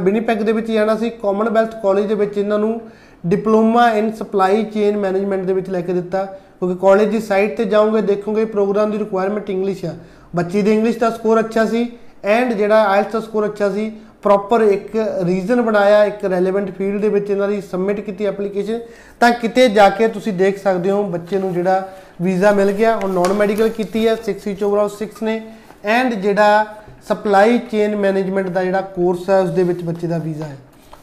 ਵਿਨੀਪੈਗ 0.02 0.42
ਦੇ 0.42 0.52
ਵਿੱਚ 0.52 0.70
ਜਾਣਾ 0.70 0.96
ਸੀ 0.96 1.10
ਕਾਮਨਵੈਲਥ 1.22 1.74
ਕਾਲਜ 1.82 2.06
ਦੇ 2.06 2.14
ਵਿੱਚ 2.14 2.38
ਇਹਨਾਂ 2.38 2.58
ਨੂੰ 2.58 2.80
diploma 3.24 3.88
in 3.92 4.12
supply 4.12 4.62
chain 4.74 4.96
management 4.98 5.44
ਦੇ 5.46 5.52
ਵਿੱਚ 5.52 5.70
ਲੈ 5.70 5.80
ਕੇ 5.80 5.92
ਦਿੱਤਾ, 5.92 6.24
ਕਿਉਂਕਿ 6.60 6.78
ਕਾਲਜ 6.82 7.08
ਦੀ 7.08 7.20
ਸਾਈਟ 7.22 7.56
ਤੇ 7.56 7.64
ਜਾਓਗੇ, 7.64 8.00
ਦੇਖੋਗੇ 8.02 8.44
ਪ੍ਰੋਗਰਾਮ 8.46 8.90
ਦੀ 8.90 8.98
ਰਿਕੁਆਇਰਮੈਂਟ 8.98 9.50
ਇੰਗਲਿਸ਼ 9.50 9.84
ਆ। 9.84 9.94
ਬੱਚੀ 10.36 10.62
ਦੇ 10.62 10.72
ਇੰਗਲਿਸ਼ 10.74 10.98
ਦਾ 10.98 11.10
ਸਕੋਰ 11.10 11.40
ਅੱਛਾ 11.40 11.64
ਸੀ 11.64 11.90
ਐਂਡ 12.24 12.52
ਜਿਹੜਾ 12.52 12.84
ਆਇਲਸ 12.84 13.12
ਦਾ 13.12 13.20
ਸਕੋਰ 13.20 13.44
ਅੱਛਾ 13.46 13.70
ਸੀ 13.70 13.90
ਪ੍ਰੋਪਰ 14.22 14.60
ਇੱਕ 14.60 14.90
ਰੀਜ਼ਨ 15.26 15.62
ਬਣਾਇਆ, 15.62 16.04
ਇੱਕ 16.04 16.24
ਰੈਲੇਵੈਂਟ 16.24 16.70
ਫੀਲਡ 16.70 17.00
ਦੇ 17.00 17.08
ਵਿੱਚ 17.08 17.30
ਇਹਨਾਂ 17.30 17.48
ਦੀ 17.48 17.60
ਸਬਮਿਟ 17.60 18.00
ਕੀਤੀ 18.00 18.26
ਐਪਲੀਕੇਸ਼ਨ 18.26 18.80
ਤਾਂ 19.20 19.30
ਕਿਤੇ 19.30 19.68
ਜਾ 19.68 19.88
ਕੇ 19.88 20.08
ਤੁਸੀਂ 20.08 20.32
ਦੇਖ 20.32 20.62
ਸਕਦੇ 20.62 20.90
ਹੋ 20.90 21.02
ਬੱਚੇ 21.02 21.38
ਨੂੰ 21.38 21.52
ਜਿਹੜਾ 21.54 21.88
ਵੀਜ਼ਾ 22.22 22.52
ਮਿਲ 22.52 22.72
ਗਿਆ 22.72 22.96
ਹੁਣ 22.96 23.10
ਨਾਨ 23.10 23.32
ਮੈਡੀਕਲ 23.32 23.68
ਕੀਤੀ 23.68 24.08
ਹੈ 24.08 24.16
6 24.28 24.36
ਸੀ 24.38 24.56
ਓਵਰਆਲ 24.62 24.90
6 24.98 25.08
ਨੇ 25.22 25.40
ਐਂਡ 25.84 26.14
ਜਿਹੜਾ 26.14 26.64
ਸਪਲਾਈ 27.08 27.58
ਚੇਨ 27.70 27.96
ਮੈਨੇਜਮੈਂਟ 27.96 28.48
ਦਾ 28.48 28.64
ਜਿਹੜਾ 28.64 28.80
ਕੋਰਸ 28.80 29.28
ਹੈ 29.30 29.38
ਉਸ 29.40 29.50
ਦੇ 29.50 29.62
ਵਿੱਚ 29.62 29.82
ਬੱਚੇ 29.82 30.06
ਦਾ 30.06 30.18
ਵੀਜ਼ਾ 30.18 30.44
ਹੈ। 30.44 30.56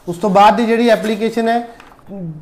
ਉਸ 0.08 0.16
ਤੋਂ 0.16 0.30
ਬਾਅਦ 0.30 0.56
ਦੀ 0.56 0.66
ਜਿਹੜੀ 0.66 0.88
ਐਪਲੀਕੇਸ਼ਨ 0.88 1.48
ਹੈ, 1.48 1.68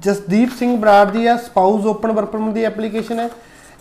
ਜਸਦੀਪ 0.03 0.51
ਸਿੰਘ 0.59 0.77
ਬਰਾੜ 0.77 1.07
ਦੀ 1.11 1.27
ਆ 1.27 1.37
ਸਪਾਊਸ 1.37 1.87
ਓਪਨ 1.87 2.13
ਵਰਕ 2.13 2.29
ਪਰਮਿਟ 2.29 2.55
ਦੀ 2.55 2.65
ਐਪਲੀਕੇਸ਼ਨ 2.65 3.21
ਹੈ। 3.21 3.29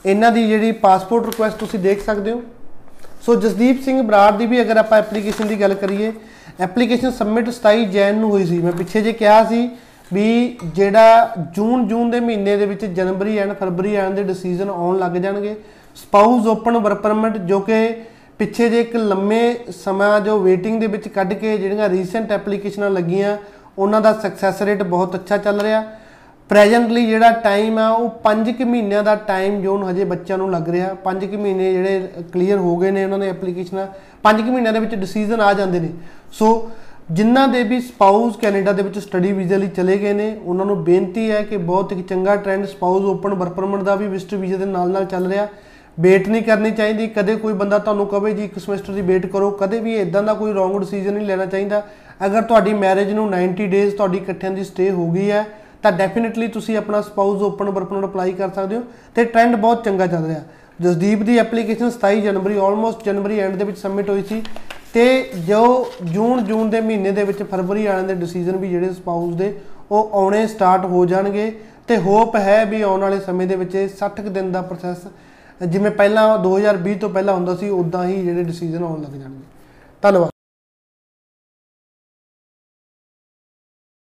ਇਹਨਾਂ 0.05 0.31
ਦੀ 0.31 0.47
ਜਿਹੜੀ 0.47 0.71
ਪਾਸਪੋਰਟ 0.71 1.25
ਰਿਕੁਐਸਟ 1.25 1.57
ਤੁਸੀਂ 1.57 1.79
ਦੇਖ 1.79 2.05
ਸਕਦੇ 2.05 2.31
ਹੋ। 2.31 2.41
ਸੋ 3.21 3.35
ਜਸਦੀਪ 3.35 3.83
ਸਿੰਘ 3.83 4.01
ਬਰਾੜ 4.01 4.31
ਦੀ 4.31 4.45
ਵੀ 4.45 4.61
ਅਗਰ 4.61 4.77
ਆਪਾਂ 4.77 4.97
ਐਪਲੀਕੇਸ਼ਨ 4.97 5.47
ਦੀ 5.47 5.61
ਗੱਲ 5.61 5.73
ਕਰੀਏ 5.73 6.11
ਐਪਲੀਕੇਸ਼ਨ 6.59 7.11
ਸਬਮਿਟ 7.11 7.49
27 7.49 7.83
ਜੈਨ 7.85 8.15
ਨੂੰ 8.15 8.29
ਹੋਈ 8.29 8.45
ਸੀ। 8.45 8.57
ਮੈਂ 8.59 8.71
ਪਿੱਛੇ 8.71 9.01
ਜੇ 9.01 9.11
ਕਿਹਾ 9.13 9.43
ਸੀ 9.43 9.69
ਵੀ 10.13 10.57
ਜਿਹੜਾ 10.75 11.33
ਜੂਨ 11.55 11.87
ਜੂਨ 11.87 12.09
ਦੇ 12.11 12.19
ਮਹੀਨੇ 12.19 12.55
ਦੇ 12.57 12.65
ਵਿੱਚ 12.65 12.85
ਜਨਵਰੀ 12.85 13.37
ਐਂਡ 13.37 13.53
ਫਰਵਰੀ 13.53 13.95
ਐਂਡ 13.95 14.15
ਦੇ 14.15 14.23
ਡਿਸੀਜਨ 14.23 14.69
ਆਉਣ 14.69 14.97
ਲੱਗ 14.99 15.11
ਜਾਣਗੇ। 15.11 15.55
ਸਪਾਊਸ 15.95 16.47
ਓਪਨ 16.47 16.77
ਵਰਕ 16.77 17.01
ਪਰਮਿਟ 17.01 17.37
ਜੋ 17.37 17.59
ਕਿ 17.59 17.89
ਪਿੱਛੇ 18.39 18.69
ਜੇ 18.69 18.81
ਇੱਕ 18.81 18.95
ਲੰਮੇ 18.95 19.41
ਸਮਾਂ 19.83 20.19
ਜੋ 20.21 20.39
ਵੇਟਿੰਗ 20.39 20.79
ਦੇ 20.79 20.87
ਵਿੱਚ 20.87 21.07
ਕੱਢ 21.07 21.33
ਕੇ 21.33 21.57
ਜਿਹੜੀਆਂ 21.57 21.89
ਰੀਸੈਂਟ 21.89 22.31
ਐਪਲੀਕੇਸ਼ਨਾਂ 22.31 22.89
ਲੱਗੀਆਂ, 22.89 23.37
ਉਹਨਾਂ 23.77 24.01
ਦਾ 24.01 24.13
ਸਕਸੈਸ 24.13 24.61
ਰੇਟ 24.61 24.83
ਬਹੁਤ 24.83 25.15
ਅੱਛਾ 25.15 25.37
ਚੱਲ 25.37 25.61
ਰਿਹਾ। 25.61 25.83
ਪ੍ਰੈਜ਼ੈਂਟਲੀ 26.49 27.05
ਜਿਹੜਾ 27.05 27.31
ਟਾਈਮ 27.31 27.77
ਆ, 27.77 27.89
ਉਹ 27.89 28.09
5 28.23 28.51
ਕਿ 28.51 28.63
ਮਹੀਨਿਆਂ 28.63 29.03
ਦਾ 29.03 29.15
ਟਾਈਮ 29.15 29.61
ਜ਼ੋਨ 29.61 29.83
ਹਜੇ 29.83 30.03
ਬੱਚਿਆਂ 30.03 30.37
ਨੂੰ 30.37 30.51
ਲੱਗ 30.51 30.69
ਰਿਹਾ। 30.69 30.93
5 31.03 31.25
ਕਿ 31.25 31.37
ਮਹੀਨੇ 31.37 31.71
ਜਿਹੜੇ 31.73 32.07
ਕਲੀਅਰ 32.33 32.57
ਹੋ 32.57 32.75
ਗਏ 32.77 32.91
ਨੇ 32.91 33.03
ਉਹਨਾਂ 33.03 33.19
ਦੇ 33.19 33.29
ਐਪਲੀਕੇਸ਼ਨਾਂ 33.29 33.87
5 34.23 34.41
ਕਿ 34.41 34.51
ਮਹੀਨਿਆਂ 34.51 34.73
ਦੇ 34.73 34.79
ਵਿੱਚ 34.79 34.95
ਡਿਸੀਜਨ 34.95 35.41
ਆ 35.41 35.53
ਜਾਂਦੇ 35.53 35.79
ਨੇ। 35.79 35.89
ਸੋ 36.33 36.69
ਜਿਨ੍ਹਾਂ 37.11 37.47
ਦੇ 37.47 37.63
ਵੀ 37.63 37.79
ਸਪਾਊਸ 37.81 38.35
ਕੈਨੇਡਾ 38.37 38.71
ਦੇ 38.71 38.83
ਵਿੱਚ 38.83 38.97
ਸਟੱਡੀ 38.99 39.31
ਵੀਜ਼ਾ 39.31 39.57
ਲਈ 39.57 39.67
ਚਲੇ 39.67 39.97
ਗਏ 39.97 40.13
ਨੇ, 40.13 40.35
ਉਹਨਾਂ 40.43 40.65
ਨੂੰ 40.65 40.83
ਬੇਨਤੀ 40.83 41.29
ਹੈ 41.31 41.41
ਕਿ 41.41 41.57
ਬਹੁਤ 41.57 41.91
ਇੱਕ 41.93 42.07
ਚੰਗਾ 42.07 42.35
trend 42.35 42.65
spouse 42.65 43.05
open 43.05 43.33
work 43.33 43.53
permit 43.53 43.83
ਦਾ 43.83 43.95
ਵੀ 43.95 44.07
ਵਿਜ਼ਟਰ 44.07 44.37
ਵੀਜ਼ਾ 44.37 44.57
ਦੇ 44.57 44.65
ਨਾਲ 44.65 44.89
ਨਾਲ 44.89 45.05
ਚੱਲ 45.05 45.27
ਰਿਹਾ। 45.27 45.47
ਵੇਟ 45.99 46.27
ਨਹੀਂ 46.29 46.41
ਕਰਨੀ 46.43 46.71
ਚਾਹੀਦੀ, 46.71 47.07
ਕਦੇ 47.07 47.35
ਕੋਈ 47.35 47.53
ਬੰਦਾ 47.53 47.79
ਤੁਹਾਨੂੰ 47.79 48.07
ਕਵੇ 48.07 48.33
ਜੀ, 48.33 48.43
ਇੱਕ 48.43 48.59
ਸਮੈਸਟਰ 48.59 48.93
ਦੀ 48.93 49.01
ਵੇਟ 49.01 49.25
ਕਰੋ, 49.25 49.51
ਕਦੇ 49.51 49.79
ਵੀ 49.79 49.95
ਇਦਾਂ 49.95 50.23
ਦਾ 50.23 50.33
ਕੋਈ 50.33 50.53
ਰੋਂਗ 50.53 50.79
ਡਿਸੀਜਨ 50.79 51.13
ਨਹੀਂ 51.13 51.27
ਲੈਣਾ 51.27 51.45
ਚਾਹੀਦਾ। 51.45 51.81
ਅਗਰ 52.25 52.41
ਤੁਹਾਡੀ 52.41 52.73
ਮੈਰਿਜ 52.73 53.11
ਨੂੰ 53.11 53.29
90 53.29 53.67
ਡੇਜ਼ 53.67 53.95
ਤੁਹਾਡੀ 53.95 54.17
ਇਕੱਠਿਆਂ 54.17 54.51
ਦੀ 54.51 54.63
ਸਟੇ 54.63 54.91
ਹੋ 54.91 55.09
ਗਈ 55.11 55.31
ਹੈ, 55.31 55.45
ਤਾਂ 55.83 55.91
ਡੈਫੀਨਿਟਲੀ 55.91 56.47
ਤੁਸੀਂ 56.47 56.77
ਆਪਣਾ 56.77 57.01
spouse 57.01 57.41
open 57.41 57.69
work 57.69 57.87
permit 57.87 58.05
apply 58.05 58.31
ਕਰ 58.31 58.49
ਸਕਦੇ 58.49 58.75
ਹੋ 58.75 58.83
ਤੇ 59.15 59.23
ਟ੍ਰੈਂਡ 59.25 59.55
ਬਹੁਤ 59.55 59.83
ਚੰਗਾ 59.85 60.07
ਚੱਲ 60.07 60.25
ਰਿਹਾ। 60.25 60.41
ਜਸਦੀਪ 60.81 61.23
ਦੀ 61.23 61.37
ਐਪਲੀਕੇਸ਼ਨ 61.37 61.89
27 61.91 62.21
ਜਨਵਰੀ 62.21 62.57
ਆਲਮੋਸਟ 62.57 63.05
ਜਨਵਰੀ 63.05 63.39
ਐਂਡ 63.39 63.55
ਦੇ 63.55 63.65
ਵਿੱਚ 63.65 63.77
ਸਬਮਿਟ 63.77 64.09
ਹੋਈ 64.09 64.23
ਸੀ। 64.23 64.41
ਤੇ 64.93 65.31
ਜੋ 65.47 65.91
ਜੂਨ 66.03 66.43
ਜੂਨ 66.43 66.69
ਦੇ 66.69 66.81
ਮਹੀਨੇ 66.81 67.11
ਦੇ 67.11 67.23
ਵਿੱਚ 67.23 67.43
ਫਰਵਰੀ 67.43 67.85
ਵਾਲਿਆਂ 67.85 68.03
ਦੇ 68.03 68.13
ਡਿਸੀਜਨ 68.15 68.55
ਵੀ 68.57 68.69
ਜਿਹੜੇ 68.69 68.89
ਸਪਾਊਸ 68.93 69.35
ਦੇ, 69.35 69.53
ਉਹ 69.91 70.09
ਆਉਣੇ 70.13 70.45
ਸਟਾਰਟ 70.47 70.85
ਹੋ 70.85 71.05
ਜਾਣਗੇ 71.05 71.51
ਤੇ 71.87 71.97
ਹੋਪ 71.97 72.35
ਹੈ 72.35 72.63
ਵੀ 72.65 72.81
ਆਉਣ 72.81 73.01
ਵਾਲੇ 73.01 73.19
ਸਮੇਂ 73.19 73.47
ਦੇ 73.47 73.55
ਵਿੱਚ 73.55 73.75
60 73.97 74.29
ਦਿਨ 74.29 74.51
ਦਾ 74.51 74.61
ਪ੍ਰੋਸੈਸ 74.61 75.07
ਜਿਵੇਂ 75.67 75.91
ਪਹਿਲਾਂ 75.91 76.25
2020 76.39 76.97
ਤੋਂ 76.97 77.09
ਪਹਿਲਾਂ 77.09 77.33
ਹੁੰਦਾ 77.33 77.55
ਸੀ 77.55 77.69
ਉਦਾਂ 77.69 78.05
ਹੀ 78.05 78.21
ਜਿਹੜੇ 78.23 78.43
ਡਿਸੀਜਨ 78.43 78.83
ਆਉਣ 78.83 79.01
ਲੱਗ 79.01 79.13
ਜਾਣਗੇ। 79.13 79.45
ਧੰਨਵਾਦ। 80.01 80.29